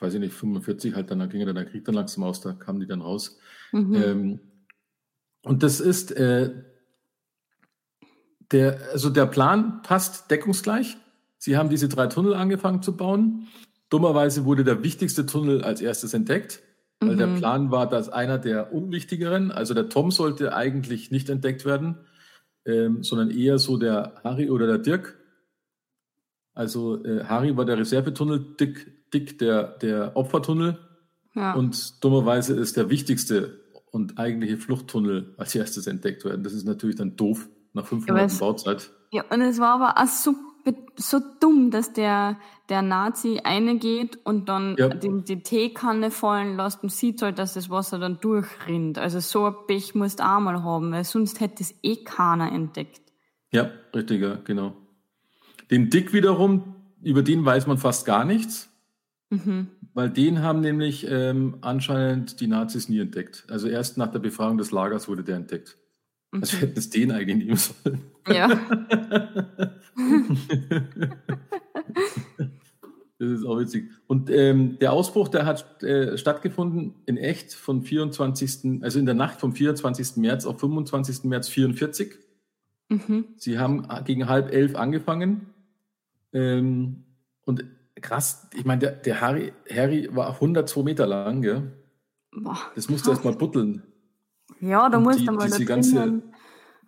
[0.00, 2.80] weiß ich nicht, 45 halt, dann ging dann der Krieg dann langsam aus, da kamen
[2.80, 3.38] die dann raus.
[3.72, 3.94] Mhm.
[3.94, 4.40] Ähm,
[5.42, 6.52] und das ist, äh,
[8.52, 10.96] der, also der Plan passt deckungsgleich.
[11.38, 13.48] Sie haben diese drei Tunnel angefangen zu bauen.
[13.90, 16.60] Dummerweise wurde der wichtigste Tunnel als erstes entdeckt,
[17.00, 17.18] weil mhm.
[17.18, 21.98] der Plan war, dass einer der unwichtigeren, also der Tom sollte eigentlich nicht entdeckt werden,
[22.64, 25.18] ähm, sondern eher so der Harry oder der Dirk.
[26.58, 30.76] Also äh, Harry war der Reservetunnel, Dick, Dick der, der Opfertunnel.
[31.34, 31.54] Ja.
[31.54, 33.60] Und dummerweise ist der wichtigste
[33.92, 36.42] und eigentliche Fluchttunnel als erstes entdeckt werden.
[36.42, 38.90] Das ist natürlich dann doof nach fünf Monaten Bauzeit.
[39.12, 40.40] Ja, und es war aber auch super
[40.96, 42.36] so dumm, dass der,
[42.68, 43.40] der Nazi
[43.80, 44.88] geht und dann ja.
[44.88, 48.98] die, die, Teekanne fallen lässt und sieht halt, dass das Wasser dann durchrinnt.
[48.98, 52.52] Also so ein Pech musst du auch mal haben, weil sonst hätte es eh keiner
[52.52, 53.00] entdeckt.
[53.52, 54.76] Ja, richtig, ja, genau.
[55.70, 58.70] Den Dick wiederum, über den weiß man fast gar nichts,
[59.30, 59.68] mhm.
[59.94, 63.44] weil den haben nämlich ähm, anscheinend die Nazis nie entdeckt.
[63.48, 65.76] Also erst nach der Befragung des Lagers wurde der entdeckt.
[66.32, 66.40] Mhm.
[66.40, 68.00] Also hätten es den eigentlich nehmen sollen.
[68.28, 68.48] Ja.
[73.18, 73.90] das ist auch witzig.
[74.06, 79.14] Und ähm, der Ausbruch, der hat äh, stattgefunden in echt von 24., also in der
[79.14, 80.16] Nacht vom 24.
[80.16, 81.24] März auf 25.
[81.24, 82.14] März 44.
[82.88, 83.24] Mhm.
[83.36, 85.54] Sie haben gegen halb elf angefangen.
[86.32, 87.04] Ähm,
[87.44, 87.64] und
[88.00, 91.72] krass, ich meine, der, der Harry, Harry war 102 Meter lang, gell?
[92.32, 93.82] Boah, das musste erst mal butteln.
[94.60, 96.22] Ja, da musst du mal diese ganze,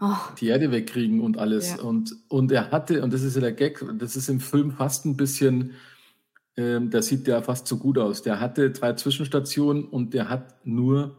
[0.00, 0.16] oh.
[0.38, 1.76] die Erde wegkriegen und alles.
[1.76, 1.82] Ja.
[1.82, 5.04] Und, und er hatte, und das ist ja der Gag, das ist im Film fast
[5.06, 5.74] ein bisschen,
[6.56, 8.22] ähm, da sieht der fast so gut aus.
[8.22, 11.16] Der hatte drei Zwischenstationen und der hat nur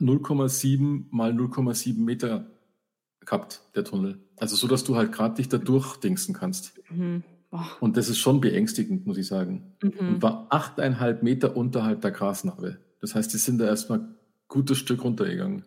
[0.00, 2.46] 0,7 mal 0,7 Meter
[3.20, 4.18] gehabt, der Tunnel.
[4.36, 6.80] Also so, dass du halt gerade dich da durchdingsen kannst.
[6.90, 7.22] Mhm.
[7.80, 9.74] Und das ist schon beängstigend, muss ich sagen.
[9.82, 9.98] Mhm.
[9.98, 12.78] Und war achteinhalb Meter unterhalb der Grasnarbe.
[13.00, 14.14] Das heißt, die sind da erstmal ein
[14.46, 15.64] gutes Stück runtergegangen.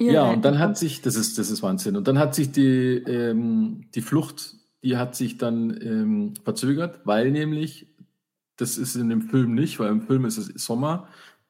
[0.00, 1.96] Ja, und dann hat sich, das ist, das ist Wahnsinn.
[1.96, 7.30] Und dann hat sich die, ähm, die Flucht, die hat sich dann ähm, verzögert, weil
[7.30, 7.86] nämlich,
[8.56, 11.08] das ist in dem Film nicht, weil im Film ist es Sommer.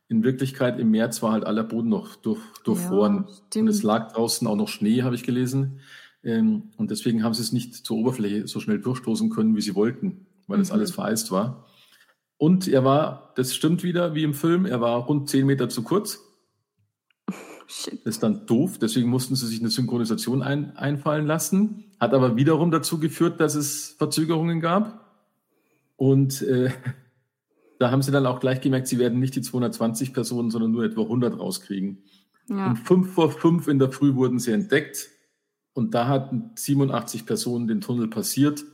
[0.08, 3.26] In Wirklichkeit im März war halt aller Boden noch durch, durchfroren.
[3.54, 5.80] Ja, und es lag draußen auch noch Schnee, habe ich gelesen.
[6.24, 9.74] Ähm, und deswegen haben sie es nicht zur Oberfläche so schnell durchstoßen können, wie sie
[9.74, 10.62] wollten, weil mhm.
[10.62, 11.66] das alles vereist war.
[12.36, 15.82] Und er war, das stimmt wieder wie im Film, er war rund zehn Meter zu
[15.82, 16.20] kurz.
[17.68, 18.04] Shit.
[18.04, 21.84] Das ist dann doof, deswegen mussten sie sich eine Synchronisation ein, einfallen lassen.
[21.98, 25.08] Hat aber wiederum dazu geführt, dass es Verzögerungen gab.
[25.96, 26.70] Und äh,
[27.78, 30.84] da haben sie dann auch gleich gemerkt, sie werden nicht die 220 Personen, sondern nur
[30.84, 32.02] etwa 100 rauskriegen.
[32.48, 32.66] Ja.
[32.66, 35.11] Um fünf vor fünf in der Früh wurden sie entdeckt.
[35.74, 38.64] Und da hatten 87 Personen den Tunnel passiert,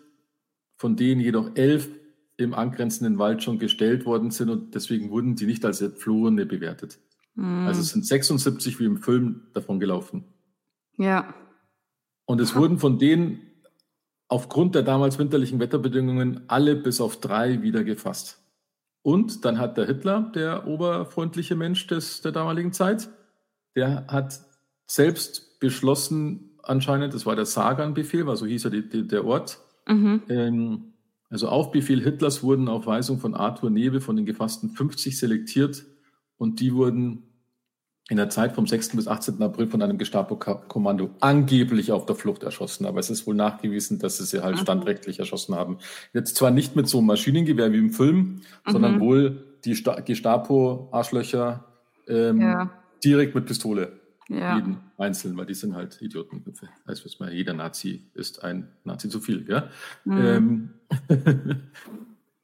[0.76, 1.88] von denen jedoch elf
[2.37, 6.98] im angrenzenden Wald schon gestellt worden sind und deswegen wurden die nicht als Entflohene bewertet.
[7.34, 7.66] Mhm.
[7.66, 10.24] Also es sind 76 wie im Film davon gelaufen.
[10.96, 11.34] Ja.
[12.26, 13.40] Und es wurden von denen
[14.28, 18.40] aufgrund der damals winterlichen Wetterbedingungen alle bis auf drei wieder gefasst.
[19.02, 23.08] Und dann hat der Hitler, der oberfreundliche Mensch des, der damaligen Zeit,
[23.74, 24.40] der hat
[24.87, 29.59] selbst beschlossen, anscheinend, das war der Sagan-Befehl, war so hieß ja die, die, der Ort.
[29.87, 30.22] Mhm.
[30.28, 30.85] Ähm,
[31.31, 35.85] also auf Befehl Hitlers wurden auf Weisung von Arthur Nebel von den gefassten 50 selektiert
[36.38, 37.24] und die wurden
[38.11, 38.96] in der Zeit vom 6.
[38.96, 39.42] bis 18.
[39.42, 42.87] April von einem Gestapo-Kommando angeblich auf der Flucht erschossen.
[42.87, 44.61] Aber es ist wohl nachgewiesen, dass sie sie halt mhm.
[44.61, 45.76] standrechtlich erschossen haben.
[46.14, 48.40] Jetzt zwar nicht mit so einem Maschinengewehr wie im Film, mhm.
[48.66, 49.76] sondern wohl die
[50.07, 51.66] Gestapo-Arschlöcher
[52.07, 52.70] ähm, ja.
[53.04, 53.92] direkt mit Pistole.
[54.29, 54.57] Ja.
[54.57, 56.69] Jeden einzeln, weil die sind halt Idiotenköpfe.
[56.87, 59.71] Heißt, was mal, jeder Nazi ist ein Nazi zu viel, ja.
[60.05, 60.19] Mhm.
[60.19, 60.71] Ähm,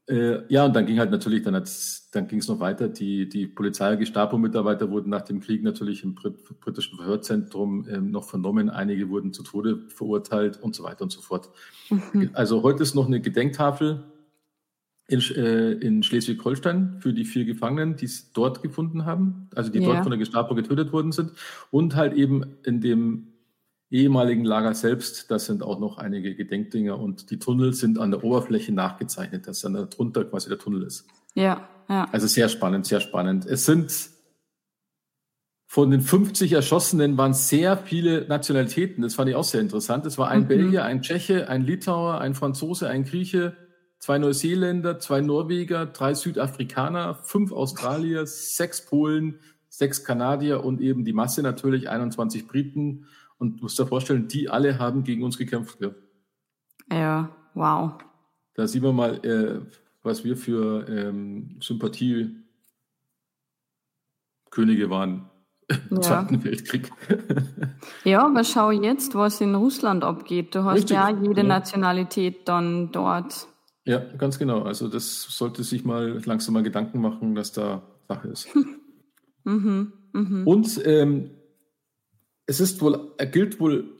[0.09, 1.63] äh, ja, und dann ging halt natürlich, dann,
[2.13, 2.89] dann ging es noch weiter.
[2.89, 8.11] Die, die Polizei- und Gestapo-Mitarbeiter wurden nach dem Krieg natürlich im Brit britischen Verhörzentrum ähm,
[8.11, 8.71] noch vernommen.
[8.71, 11.51] Einige wurden zu Tode verurteilt und so weiter und so fort.
[11.91, 12.31] Mhm.
[12.33, 14.05] Also heute ist noch eine Gedenktafel
[15.07, 19.81] in, äh, in Schleswig-Holstein für die vier Gefangenen, die es dort gefunden haben, also die
[19.81, 19.87] ja.
[19.87, 21.33] dort von der Gestapo getötet worden sind.
[21.71, 23.29] Und halt eben in dem
[23.91, 28.25] ehemaligen Lager selbst, da sind auch noch einige Gedenkdinger und die Tunnel sind an der
[28.25, 31.07] Oberfläche nachgezeichnet, dass dann darunter quasi der Tunnel ist.
[31.35, 32.09] Ja, ja.
[32.11, 33.47] Also sehr spannend, sehr spannend.
[33.47, 33.93] Es sind
[35.67, 39.03] von den 50 Erschossenen waren sehr viele Nationalitäten.
[39.03, 40.07] Das fand ich auch sehr interessant.
[40.07, 40.49] Es war ein mhm.
[40.49, 43.57] Belgier, ein Tscheche, ein Litauer, ein Franzose, ein Grieche,
[44.05, 49.39] zwei Neuseeländer, zwei Norweger, drei Südafrikaner, fünf Australier, sechs Polen,
[49.71, 53.07] sechs Kanadier und eben die Masse natürlich 21 Briten.
[53.39, 55.79] Und du musst dir vorstellen, die alle haben gegen uns gekämpft.
[55.81, 55.93] Ja,
[56.93, 57.93] ja wow.
[58.53, 59.63] Da sieht man mal, äh,
[60.03, 62.45] was wir für ähm, Sympathiekönige
[64.91, 65.31] waren
[65.71, 66.03] im ja.
[66.03, 66.91] Zweiten Weltkrieg.
[68.05, 70.55] ja, aber schau jetzt, was in Russland abgeht.
[70.55, 70.91] Du hast Richtig.
[70.91, 71.47] ja jede ja.
[71.47, 73.49] Nationalität dann dort.
[73.85, 74.63] Ja, ganz genau.
[74.63, 78.49] Also das sollte sich mal langsam mal Gedanken machen, dass da Sache ist.
[79.45, 80.45] mhm, mh.
[80.45, 81.31] Und ähm,
[82.47, 83.91] es ist wohl, er gilt wohl,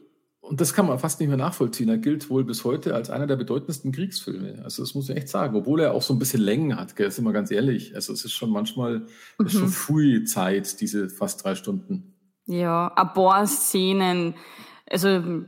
[0.41, 3.27] und das kann man fast nicht mehr nachvollziehen, er gilt wohl bis heute als einer
[3.27, 4.61] der bedeutendsten Kriegsfilme.
[4.63, 7.09] Also das muss ich echt sagen, obwohl er auch so ein bisschen Längen hat, gell,
[7.09, 7.95] sind wir ganz ehrlich.
[7.95, 9.05] Also es ist schon manchmal
[9.37, 9.45] mhm.
[9.45, 12.15] ist schon früh Zeit, diese fast drei Stunden.
[12.47, 14.35] Ja, ein paar Szenen
[14.91, 15.43] also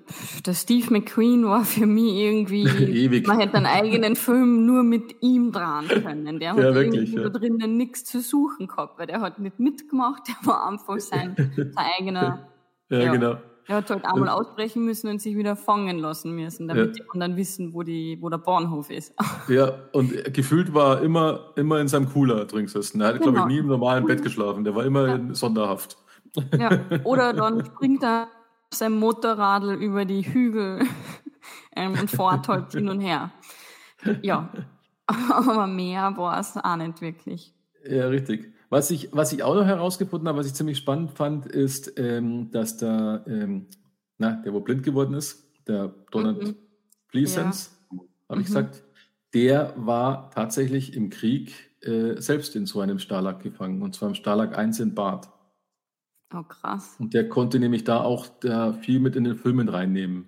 [0.46, 2.64] der Steve McQueen war für mich irgendwie,
[3.06, 3.28] Ewig.
[3.28, 6.40] man hätte einen eigenen Film nur mit ihm dran können.
[6.40, 7.30] Der hat ja, wirklich, irgendwie ja.
[7.30, 11.36] da drinnen nichts zu suchen gehabt, weil der hat nicht mitgemacht, der war einfach sein,
[11.56, 12.50] sein eigener.
[12.90, 13.38] Ja, ja, genau.
[13.70, 17.36] Er hat halt einmal ausbrechen müssen und sich wieder fangen lassen müssen, damit die anderen
[17.36, 19.14] wissen, wo, die, wo der Bahnhof ist.
[19.50, 23.02] Ja, und gefühlt war er immer, immer in seinem Cooler drin gesessen.
[23.02, 23.34] Er hat, genau.
[23.34, 24.64] glaube ich, nie im normalen Bett geschlafen.
[24.64, 25.98] Der war immer in Sonderhaft.
[26.58, 28.28] Ja, oder dann springt er
[28.74, 30.82] sein Motorradl über die Hügel
[31.76, 33.32] ähm, und fährt halt hin und her.
[34.22, 34.52] Ja,
[35.08, 37.54] aber mehr war es auch nicht wirklich.
[37.88, 38.54] Ja, richtig.
[38.70, 42.52] Was ich, was ich auch noch herausgefunden habe, was ich ziemlich spannend fand, ist, ähm,
[42.52, 43.68] dass da, ähm,
[44.18, 46.56] na, der wo blind geworden ist, der Donald mhm.
[47.08, 48.00] Pleasence, ja.
[48.30, 48.54] habe ich mhm.
[48.54, 48.84] gesagt,
[49.34, 54.16] der war tatsächlich im Krieg äh, selbst in so einem Stalag gefangen, und zwar im
[54.16, 55.30] Stalag 1 in Bad.
[56.34, 56.96] Oh, krass.
[57.00, 60.26] Und der konnte nämlich da auch da viel mit in den Filmen reinnehmen.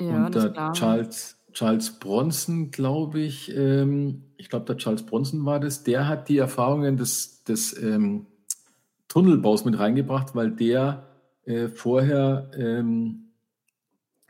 [0.00, 5.60] Ja, und der Charles, Charles Bronson, glaube ich, ähm, ich glaube, der Charles Bronson war
[5.60, 8.26] das, der hat die Erfahrungen des, des ähm,
[9.08, 11.06] Tunnelbaus mit reingebracht, weil der
[11.44, 13.30] äh, vorher ähm,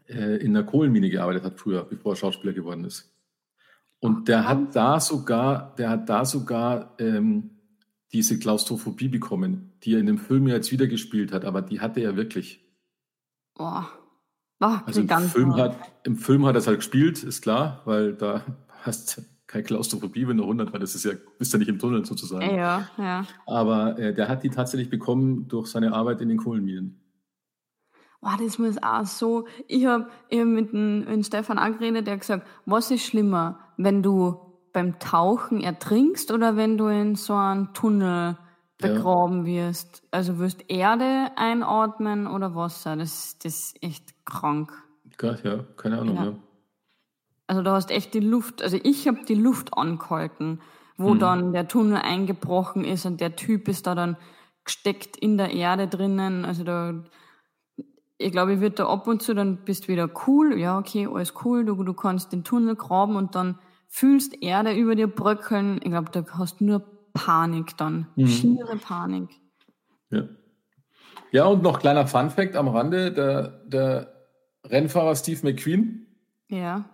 [0.06, 3.10] äh, in der Kohlenmine gearbeitet hat, früher, bevor er Schauspieler geworden ist.
[4.00, 7.53] Und der hat da sogar, der hat da sogar ähm,
[8.14, 11.80] diese Klaustrophobie bekommen, die er in dem Film ja jetzt wieder gespielt hat, aber die
[11.80, 12.64] hatte er wirklich.
[13.54, 13.90] Boah.
[14.60, 18.14] Oh, also im Film, hat, im Film hat er es halt gespielt, ist klar, weil
[18.14, 18.42] da
[18.82, 21.80] hast du keine Klaustrophobie, wenn du 100 weil das ist ja, bist ja nicht im
[21.80, 22.54] Tunnel sozusagen.
[22.54, 23.26] Ja, ja.
[23.46, 27.00] Aber äh, der hat die tatsächlich bekommen durch seine Arbeit in den Kohlenminen.
[28.20, 29.46] Boah, das muss auch so.
[29.66, 34.43] Ich habe hab mit mit Stefan angeredet, der hat gesagt, was ist schlimmer, wenn du
[34.74, 38.36] beim Tauchen ertrinkst oder wenn du in so einen Tunnel
[38.76, 39.68] begraben ja.
[39.68, 40.02] wirst?
[40.10, 42.96] Also wirst Erde einatmen oder Wasser?
[42.96, 44.72] Das, das ist echt krank.
[45.22, 46.24] Ja, ja keine Ahnung, ja.
[46.24, 46.34] ja.
[47.46, 50.60] Also du hast echt die Luft, also ich habe die Luft angehalten,
[50.96, 51.18] wo hm.
[51.18, 54.16] dann der Tunnel eingebrochen ist und der Typ ist da dann
[54.64, 56.44] gesteckt in der Erde drinnen.
[56.44, 57.04] Also da,
[58.18, 61.34] ich glaube, ich wird da ab und zu, dann bist wieder cool, ja, okay, alles
[61.44, 65.80] cool, du, du kannst den Tunnel graben und dann fühlst Erde über dir bröckeln.
[65.82, 68.08] Ich glaube, da hast du nur Panik dann.
[68.16, 68.28] Mhm.
[68.28, 69.30] Schiere Panik.
[70.10, 70.28] Ja.
[71.32, 74.14] Ja, und noch kleiner Fun Fact am Rande, der, der
[74.64, 76.06] Rennfahrer Steve McQueen.
[76.48, 76.84] Ja.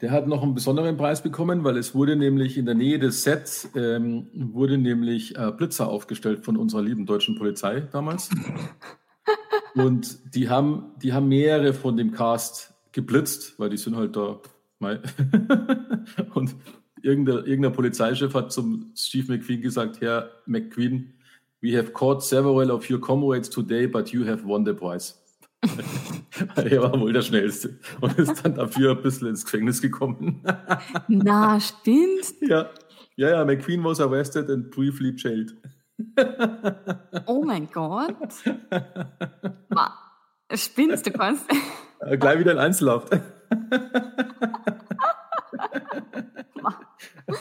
[0.00, 3.22] Der hat noch einen besonderen Preis bekommen, weil es wurde nämlich in der Nähe des
[3.22, 8.30] Sets ähm, wurde nämlich äh, Blitzer aufgestellt von unserer lieben deutschen Polizei damals.
[9.74, 14.40] Und die haben, die haben mehrere von dem Cast geblitzt, weil die sind halt da.
[16.34, 16.56] und
[17.02, 21.14] irgendein, irgendein Polizeichef hat zum Steve McQueen gesagt, Herr McQueen,
[21.60, 25.14] we have caught several of your comrades today, but you have won the prize.
[26.56, 30.42] er war wohl der Schnellste und ist dann dafür ein bisschen ins Gefängnis gekommen.
[31.08, 32.34] Na, stimmt?
[32.40, 32.70] Ja.
[33.16, 35.54] Ja, ja, McQueen was arrested and briefly jailed.
[37.26, 38.16] oh mein Gott.
[40.54, 41.44] Spinnst du kannst?
[42.18, 43.10] Gleich wieder in Einzelhaft.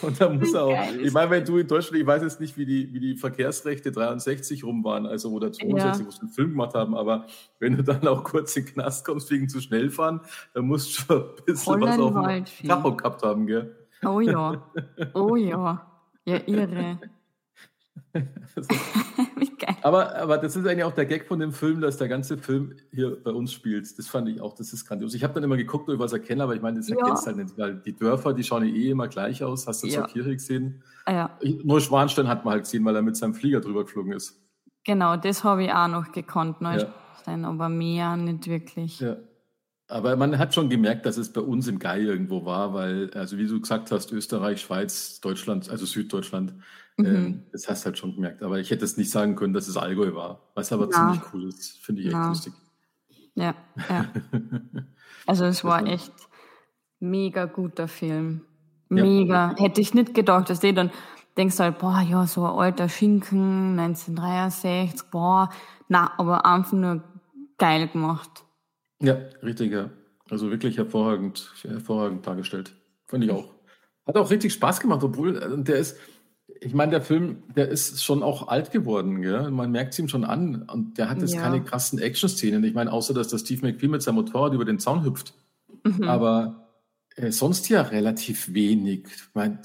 [0.02, 2.58] Und da muss er auch, ich meine, wenn du in Deutschland, ich weiß jetzt nicht,
[2.58, 6.06] wie die, wie die Verkehrsrechte 63 rum waren, also oder 62, ja.
[6.06, 7.26] wo sie einen Film gemacht haben, aber
[7.60, 10.22] wenn du dann auch kurz in den Knast kommst wegen zu schnell fahren,
[10.54, 13.76] dann musst du schon ein bisschen Voll was auf dem Tacho gehabt haben, gell?
[14.06, 14.64] Oh ja,
[15.14, 15.86] oh ja,
[16.26, 17.00] ja irre.
[19.82, 22.76] Aber, aber das ist eigentlich auch der Gag von dem Film, dass der ganze Film
[22.92, 23.98] hier bei uns spielt.
[23.98, 25.14] Das fand ich auch, das ist grandios.
[25.14, 26.98] Ich habe dann immer geguckt, ob ich was erkenne, aber ich meine, das ja.
[26.98, 29.68] erkennst halt nicht, weil die Dörfer, die schauen eh immer gleich aus.
[29.68, 30.02] Hast du ja.
[30.02, 30.84] zur Kirche gesehen?
[31.06, 31.40] Ah, ja.
[31.64, 34.40] Nur Schwanstein hat man halt gesehen, weil er mit seinem Flieger drüber geflogen ist.
[34.84, 37.50] Genau, das habe ich auch noch gekonnt, Neuschwanstein, ja.
[37.50, 39.00] aber mehr nicht wirklich.
[39.00, 39.18] Ja.
[39.90, 43.38] Aber man hat schon gemerkt, dass es bei uns im Geil irgendwo war, weil, also
[43.38, 46.54] wie du gesagt hast, Österreich, Schweiz, Deutschland, also Süddeutschland,
[47.00, 47.06] Mhm.
[47.06, 48.44] Ähm, das hast du halt schon gemerkt.
[48.44, 50.42] Aber ich hätte es nicht sagen können, dass es Allgäu war.
[50.54, 50.92] Was aber ja.
[50.92, 51.80] ziemlich cool ist.
[51.80, 52.28] Finde ich echt ja.
[52.28, 52.54] lustig.
[53.36, 53.56] Ja,
[53.90, 54.06] ja.
[55.26, 56.12] Also es war echt
[57.00, 58.42] mega guter Film.
[58.88, 59.52] Mega.
[59.52, 59.56] Ja.
[59.58, 60.90] Hätte ich nicht gedacht, dass die dann
[61.38, 65.52] denkst du halt, boah, ja, so ein alter Schinken, 1963, boah.
[65.88, 67.04] Na, aber einfach nur
[67.60, 68.44] geil gemacht.
[69.02, 69.90] Ja, richtig, ja.
[70.30, 72.74] Also wirklich hervorragend, hervorragend dargestellt.
[73.06, 73.54] Fand ich auch.
[74.06, 75.98] Hat auch richtig Spaß gemacht, obwohl äh, der ist,
[76.62, 79.50] ich meine, der Film, der ist schon auch alt geworden, gell?
[79.52, 80.64] man merkt es ihm schon an.
[80.64, 81.42] Und der hat jetzt ja.
[81.42, 82.64] keine krassen Action-Szenen.
[82.64, 85.34] Ich meine, außer dass der Steve McQueen mit seinem Motorrad über den Zaun hüpft.
[85.84, 86.04] Mhm.
[86.04, 86.68] Aber
[87.16, 89.06] äh, sonst ja relativ wenig.
[89.06, 89.60] Ich, mein,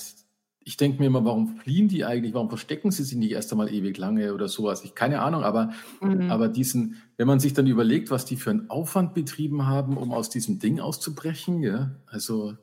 [0.64, 2.32] ich denke mir immer, warum fliehen die eigentlich?
[2.34, 4.82] Warum verstecken sie sich nicht erst einmal ewig lange oder sowas?
[4.84, 6.30] Ich keine Ahnung, aber, mhm.
[6.30, 10.12] aber diesen, wenn man sich dann überlegt, was die für einen Aufwand betrieben haben, um
[10.12, 12.54] aus diesem Ding auszubrechen, ja, also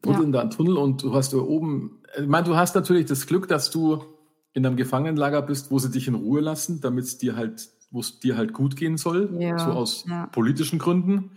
[0.00, 0.32] buddeln ja.
[0.34, 3.48] da einen Tunnel und du hast da oben, ich meine, du hast natürlich das Glück,
[3.48, 4.04] dass du
[4.52, 8.00] in einem Gefangenenlager bist, wo sie dich in Ruhe lassen, damit es dir halt, wo
[8.00, 9.58] es dir halt gut gehen soll, ja.
[9.58, 10.26] so aus ja.
[10.26, 11.32] politischen Gründen.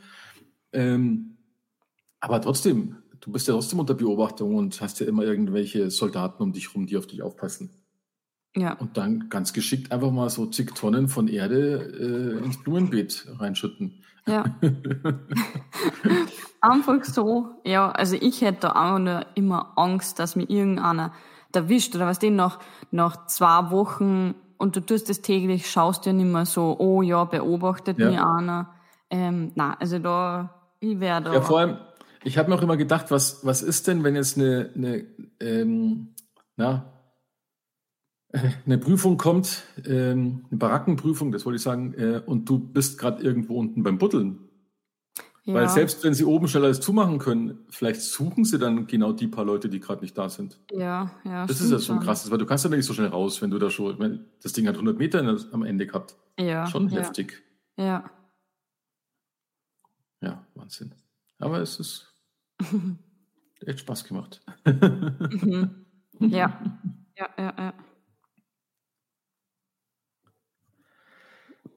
[0.74, 1.38] Ähm,
[2.20, 6.54] aber trotzdem, du bist ja trotzdem unter Beobachtung und hast ja immer irgendwelche Soldaten um
[6.54, 7.70] dich rum, die auf dich aufpassen.
[8.56, 8.74] Ja.
[8.74, 14.04] Und dann ganz geschickt einfach mal so zig Tonnen von Erde äh, ins Blumenbeet reinschütten.
[14.28, 14.44] Ja.
[16.62, 21.12] Einfach so, ja, also ich hätte auch nur immer Angst, dass mir irgendeiner
[21.54, 22.60] erwischt oder was den nach,
[22.92, 27.24] nach zwei Wochen und du tust das täglich, schaust dir nicht mehr so, oh ja,
[27.24, 28.10] beobachtet ja.
[28.10, 28.70] mich einer.
[29.10, 31.34] Ähm, na, also da, ich werde.
[31.34, 31.78] Ja, vor allem,
[32.24, 35.06] ich habe mir auch immer gedacht, was, was ist denn, wenn jetzt eine, eine
[35.40, 36.16] ähm,
[36.56, 36.94] na,
[38.66, 43.22] eine Prüfung kommt, ähm, eine Barackenprüfung, das wollte ich sagen, äh, und du bist gerade
[43.22, 44.48] irgendwo unten beim Buddeln.
[45.44, 45.56] Ja.
[45.56, 49.28] Weil selbst wenn sie oben schnell alles zumachen können, vielleicht suchen sie dann genau die
[49.28, 50.60] paar Leute, die gerade nicht da sind.
[50.72, 51.48] Ja, ja.
[51.48, 53.58] Das ist ja schon krass, weil du kannst ja nicht so schnell raus, wenn du
[53.58, 56.16] da schon, wenn das Ding hat 100 Meter am Ende gehabt.
[56.40, 56.68] Ja.
[56.68, 57.42] Schon heftig.
[57.76, 58.10] Ja.
[60.22, 60.94] Ja, Wahnsinn.
[61.40, 62.11] Aber es ist
[63.66, 64.42] echt Spaß gemacht.
[64.66, 65.86] mhm.
[66.20, 66.62] Ja.
[67.18, 67.74] Ja, ja, ja.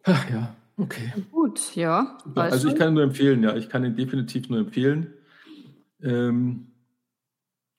[0.05, 0.57] Ach, ja.
[0.77, 1.13] Okay.
[1.31, 2.19] Gut, ja.
[2.35, 3.57] Also ich kann ihn nur empfehlen, ja.
[3.57, 5.15] Ich kann ihn definitiv nur empfehlen.
[6.03, 6.73] Ähm,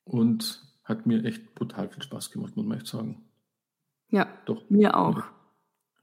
[0.05, 3.25] und hat mir echt brutal viel Spaß gemacht, muss man echt sagen.
[4.09, 4.69] Ja, doch.
[4.69, 5.23] Mir auch.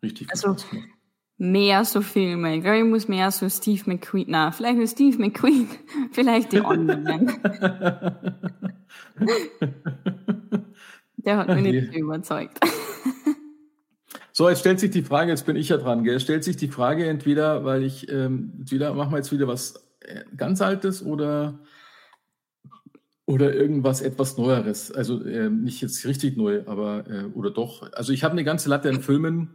[0.03, 0.89] Richtig viel also, Spaß gemacht.
[1.43, 2.55] Mehr so Filme.
[2.55, 4.27] Ich glaube, ich muss mehr so Steve McQueen.
[4.29, 5.69] Na, vielleicht nur Steve McQueen.
[6.13, 7.27] vielleicht die anderen.
[11.17, 12.61] Der hat mich nicht überzeugt.
[14.35, 16.19] So, jetzt stellt sich die Frage, jetzt bin ich ja dran, gell?
[16.19, 20.23] stellt sich die Frage entweder, weil ich, ähm, wieder, machen wir jetzt wieder was äh,
[20.35, 21.59] ganz Altes oder,
[23.27, 24.91] oder irgendwas etwas Neueres.
[24.91, 27.93] Also äh, nicht jetzt richtig neu, aber, äh, oder doch.
[27.93, 29.55] Also ich habe eine ganze Latte an Filmen.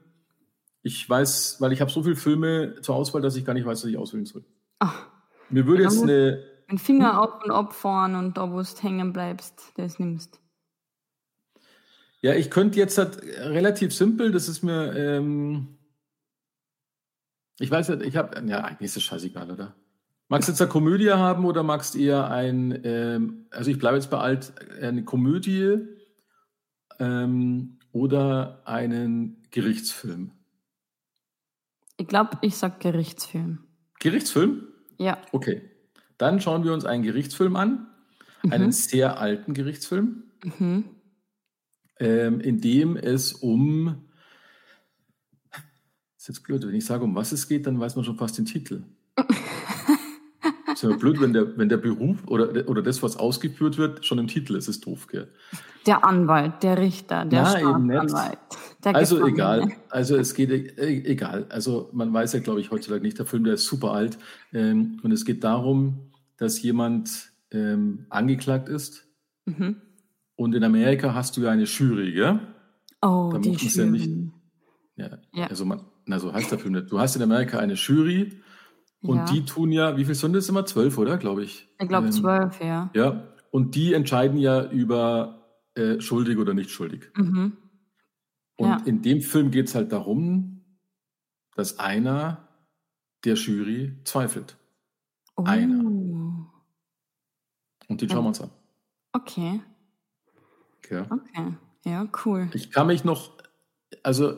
[0.84, 3.84] Ich weiß, weil ich habe so viele Filme zur Auswahl, dass ich gar nicht weiß,
[3.84, 4.45] was ich auswählen soll.
[4.80, 5.07] Ach,
[5.49, 6.43] Mir würde jetzt eine...
[6.69, 10.41] Ein Finger auf und ab fahren und da, wo du hängen bleibst, das nimmst.
[12.21, 15.78] Ja, ich könnte jetzt halt relativ simpel, das ist mir, ähm,
[17.59, 19.75] ich weiß nicht, ich habe, ja, eigentlich ist es scheißegal, oder?
[20.28, 23.95] Magst du jetzt eine Komödie haben oder magst du eher ein, ähm, also ich bleibe
[23.95, 24.51] jetzt bei alt,
[24.82, 25.88] eine Komödie
[26.99, 30.32] ähm, oder einen Gerichtsfilm?
[31.98, 33.60] Ich glaube, ich sag Gerichtsfilm.
[34.00, 34.64] Gerichtsfilm?
[34.98, 35.18] Ja.
[35.32, 35.62] Okay.
[36.18, 37.88] Dann schauen wir uns einen Gerichtsfilm an,
[38.43, 38.54] mhm.
[38.54, 40.24] einen sehr alten Gerichtsfilm.
[40.43, 40.86] Mhm
[42.00, 44.04] ähm, in dem es um,
[46.18, 48.38] ist jetzt blöd, wenn ich sage, um was es geht, dann weiß man schon fast
[48.38, 48.84] den Titel.
[50.74, 54.20] ist ja blöd, wenn der, wenn der Beruf oder, oder das, was ausgeführt wird, schon
[54.20, 55.28] im Titel ist, ist doof, gell?
[55.86, 58.38] Der Anwalt, der Richter, der ja, Staatsanwalt.
[58.95, 59.35] Also Gefangene.
[59.35, 61.45] egal, also es geht äh, egal.
[61.49, 64.17] Also man weiß ja, glaube ich, heutzutage nicht, der Film, der ist super alt.
[64.53, 69.07] Ähm, und es geht darum, dass jemand ähm, angeklagt ist
[69.45, 69.81] mhm.
[70.38, 72.39] Und in Amerika hast du ja eine Jury, gell?
[73.01, 73.79] Oh, da die Jury.
[73.79, 74.11] Ja, nicht,
[74.95, 76.91] ja, ja, also man, na, so heißt der Film nicht.
[76.91, 78.39] Du hast in Amerika eine Jury
[79.01, 79.25] und ja.
[79.25, 80.65] die tun ja, wie viel sind das immer?
[80.65, 81.17] Zwölf, oder?
[81.17, 81.67] Glaube ich.
[81.79, 82.91] Ich glaube ähm, zwölf, ja.
[82.93, 87.09] Ja, und die entscheiden ja über äh, schuldig oder nicht schuldig.
[87.15, 87.53] Mhm.
[88.58, 88.82] Und ja.
[88.86, 90.62] in dem Film geht es halt darum,
[91.55, 92.47] dass einer
[93.24, 94.58] der Jury zweifelt.
[95.36, 95.43] Oh.
[95.43, 95.80] Einer.
[97.88, 98.49] Und den schauen wir uns an.
[99.14, 99.62] Okay.
[100.89, 101.01] Ja.
[101.10, 101.53] Okay,
[101.86, 102.49] ja, cool.
[102.53, 103.32] Ich kann mich noch,
[104.03, 104.36] also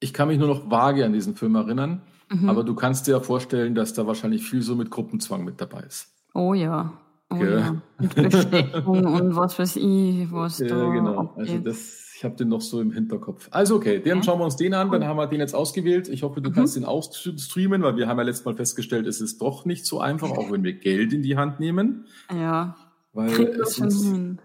[0.00, 2.48] ich kann mich nur noch vage an diesen Film erinnern, mhm.
[2.48, 5.80] aber du kannst dir ja vorstellen, dass da wahrscheinlich viel so mit Gruppenzwang mit dabei
[5.80, 6.12] ist.
[6.34, 6.92] Oh ja.
[7.30, 7.58] Oh ja.
[7.58, 7.82] ja.
[7.98, 10.90] Mit Bestechung und was weiß ich, was ja, da.
[10.90, 13.48] Genau, also das, ich habe den noch so im Hinterkopf.
[13.50, 14.26] Also okay, den okay.
[14.26, 16.08] schauen wir uns den an, dann haben wir den jetzt ausgewählt.
[16.08, 16.54] Ich hoffe, du mhm.
[16.54, 19.84] kannst den auch streamen, weil wir haben ja letztes Mal festgestellt, es ist doch nicht
[19.84, 22.06] so einfach, auch wenn wir Geld in die Hand nehmen.
[22.32, 22.76] Ja.
[23.12, 24.38] Weil es uns, hin.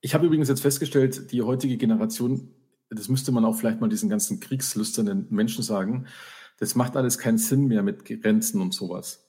[0.00, 2.50] Ich habe übrigens jetzt festgestellt, die heutige Generation,
[2.88, 6.06] das müsste man auch vielleicht mal diesen ganzen kriegslüsternen Menschen sagen,
[6.60, 9.28] das macht alles keinen Sinn mehr mit Grenzen und sowas.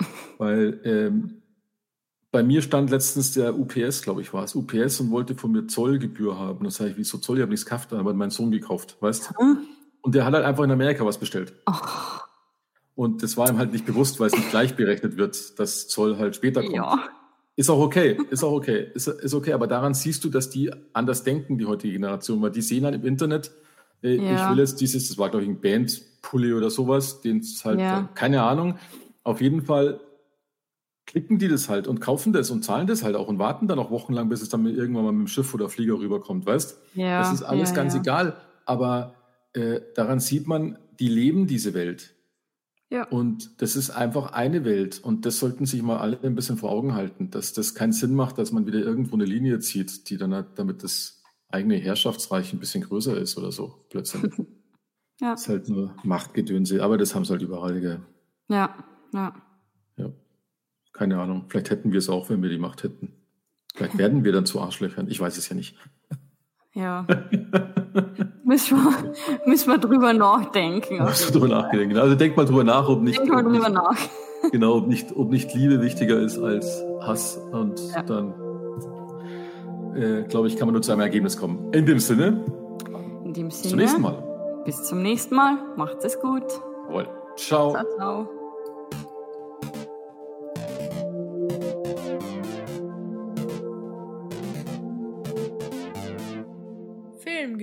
[0.38, 1.42] Weil ähm,
[2.30, 5.66] bei mir stand letztens der UPS, glaube ich, war es, UPS und wollte von mir
[5.66, 6.64] Zollgebühr haben.
[6.64, 7.38] Das sage ich, wieso Zoll?
[7.38, 9.40] Ich habe nichts gekauft, aber mein Sohn gekauft, weißt du?
[9.40, 9.58] Hm?
[10.02, 11.54] Und der hat halt einfach in Amerika was bestellt.
[11.66, 11.72] Oh.
[12.94, 16.18] Und das war ihm halt nicht bewusst, weil es nicht gleich berechnet wird, dass Zoll
[16.18, 16.74] halt später kommt.
[16.74, 17.08] Ja.
[17.56, 19.52] Ist auch okay, ist auch okay, ist, ist okay.
[19.52, 22.94] Aber daran siehst du, dass die anders denken, die heutige Generation, weil die sehen halt
[22.94, 23.52] im Internet,
[24.02, 24.44] äh, ja.
[24.44, 27.80] ich will jetzt dieses, das war glaube ich ein Bandpulli oder sowas, den es halt,
[27.80, 28.08] ja.
[28.14, 28.78] keine Ahnung.
[29.24, 30.00] Auf jeden Fall
[31.08, 33.78] klicken die das halt und kaufen das und zahlen das halt auch und warten dann
[33.78, 36.78] auch wochenlang, bis es dann irgendwann mal mit dem Schiff oder Flieger rüberkommt, weißt?
[36.94, 37.20] Ja.
[37.20, 38.36] Das ist alles ganz egal.
[38.66, 39.14] Aber
[39.54, 42.14] äh, daran sieht man, die leben diese Welt.
[42.90, 43.04] Ja.
[43.08, 45.00] Und das ist einfach eine Welt.
[45.02, 48.14] Und das sollten sich mal alle ein bisschen vor Augen halten, dass das keinen Sinn
[48.14, 52.52] macht, dass man wieder irgendwo eine Linie zieht, die dann halt, damit das eigene Herrschaftsreich
[52.52, 54.30] ein bisschen größer ist oder so, plötzlich.
[55.20, 55.32] ja.
[55.32, 58.00] Das ist halt nur Machtgedönse, aber das haben sie halt überall, gell?
[58.48, 58.74] Ja,
[59.14, 59.34] ja.
[59.96, 60.12] Ja.
[60.98, 61.44] Keine Ahnung.
[61.48, 63.12] Vielleicht hätten wir es auch, wenn wir die Macht hätten.
[63.74, 65.06] Vielleicht werden wir dann zu Arschlöchern.
[65.08, 65.76] Ich weiß es ja nicht.
[66.74, 67.06] Ja.
[68.44, 69.14] müssen, wir,
[69.46, 70.98] müssen wir drüber nachdenken.
[70.98, 71.96] Musst du drüber nachdenken.
[71.96, 73.18] Also denk mal drüber nach, ob nicht.
[73.18, 73.96] Denk mal drüber nach.
[74.52, 77.40] Genau, ob nicht, ob nicht Liebe wichtiger ist als Hass.
[77.52, 78.02] Und ja.
[78.02, 78.34] dann,
[79.96, 81.72] äh, glaube ich, kann man nur zu einem Ergebnis kommen.
[81.72, 82.44] In dem Sinne.
[83.24, 83.50] In dem Sinne.
[83.50, 84.62] Bis zum nächsten Mal.
[84.64, 85.58] Bis zum nächsten Mal.
[85.76, 86.44] Macht es gut.
[86.88, 87.08] Jawohl.
[87.36, 87.72] Ciao.
[87.72, 88.37] Ciao, ciao.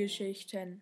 [0.08, 0.82] Filmgeschichten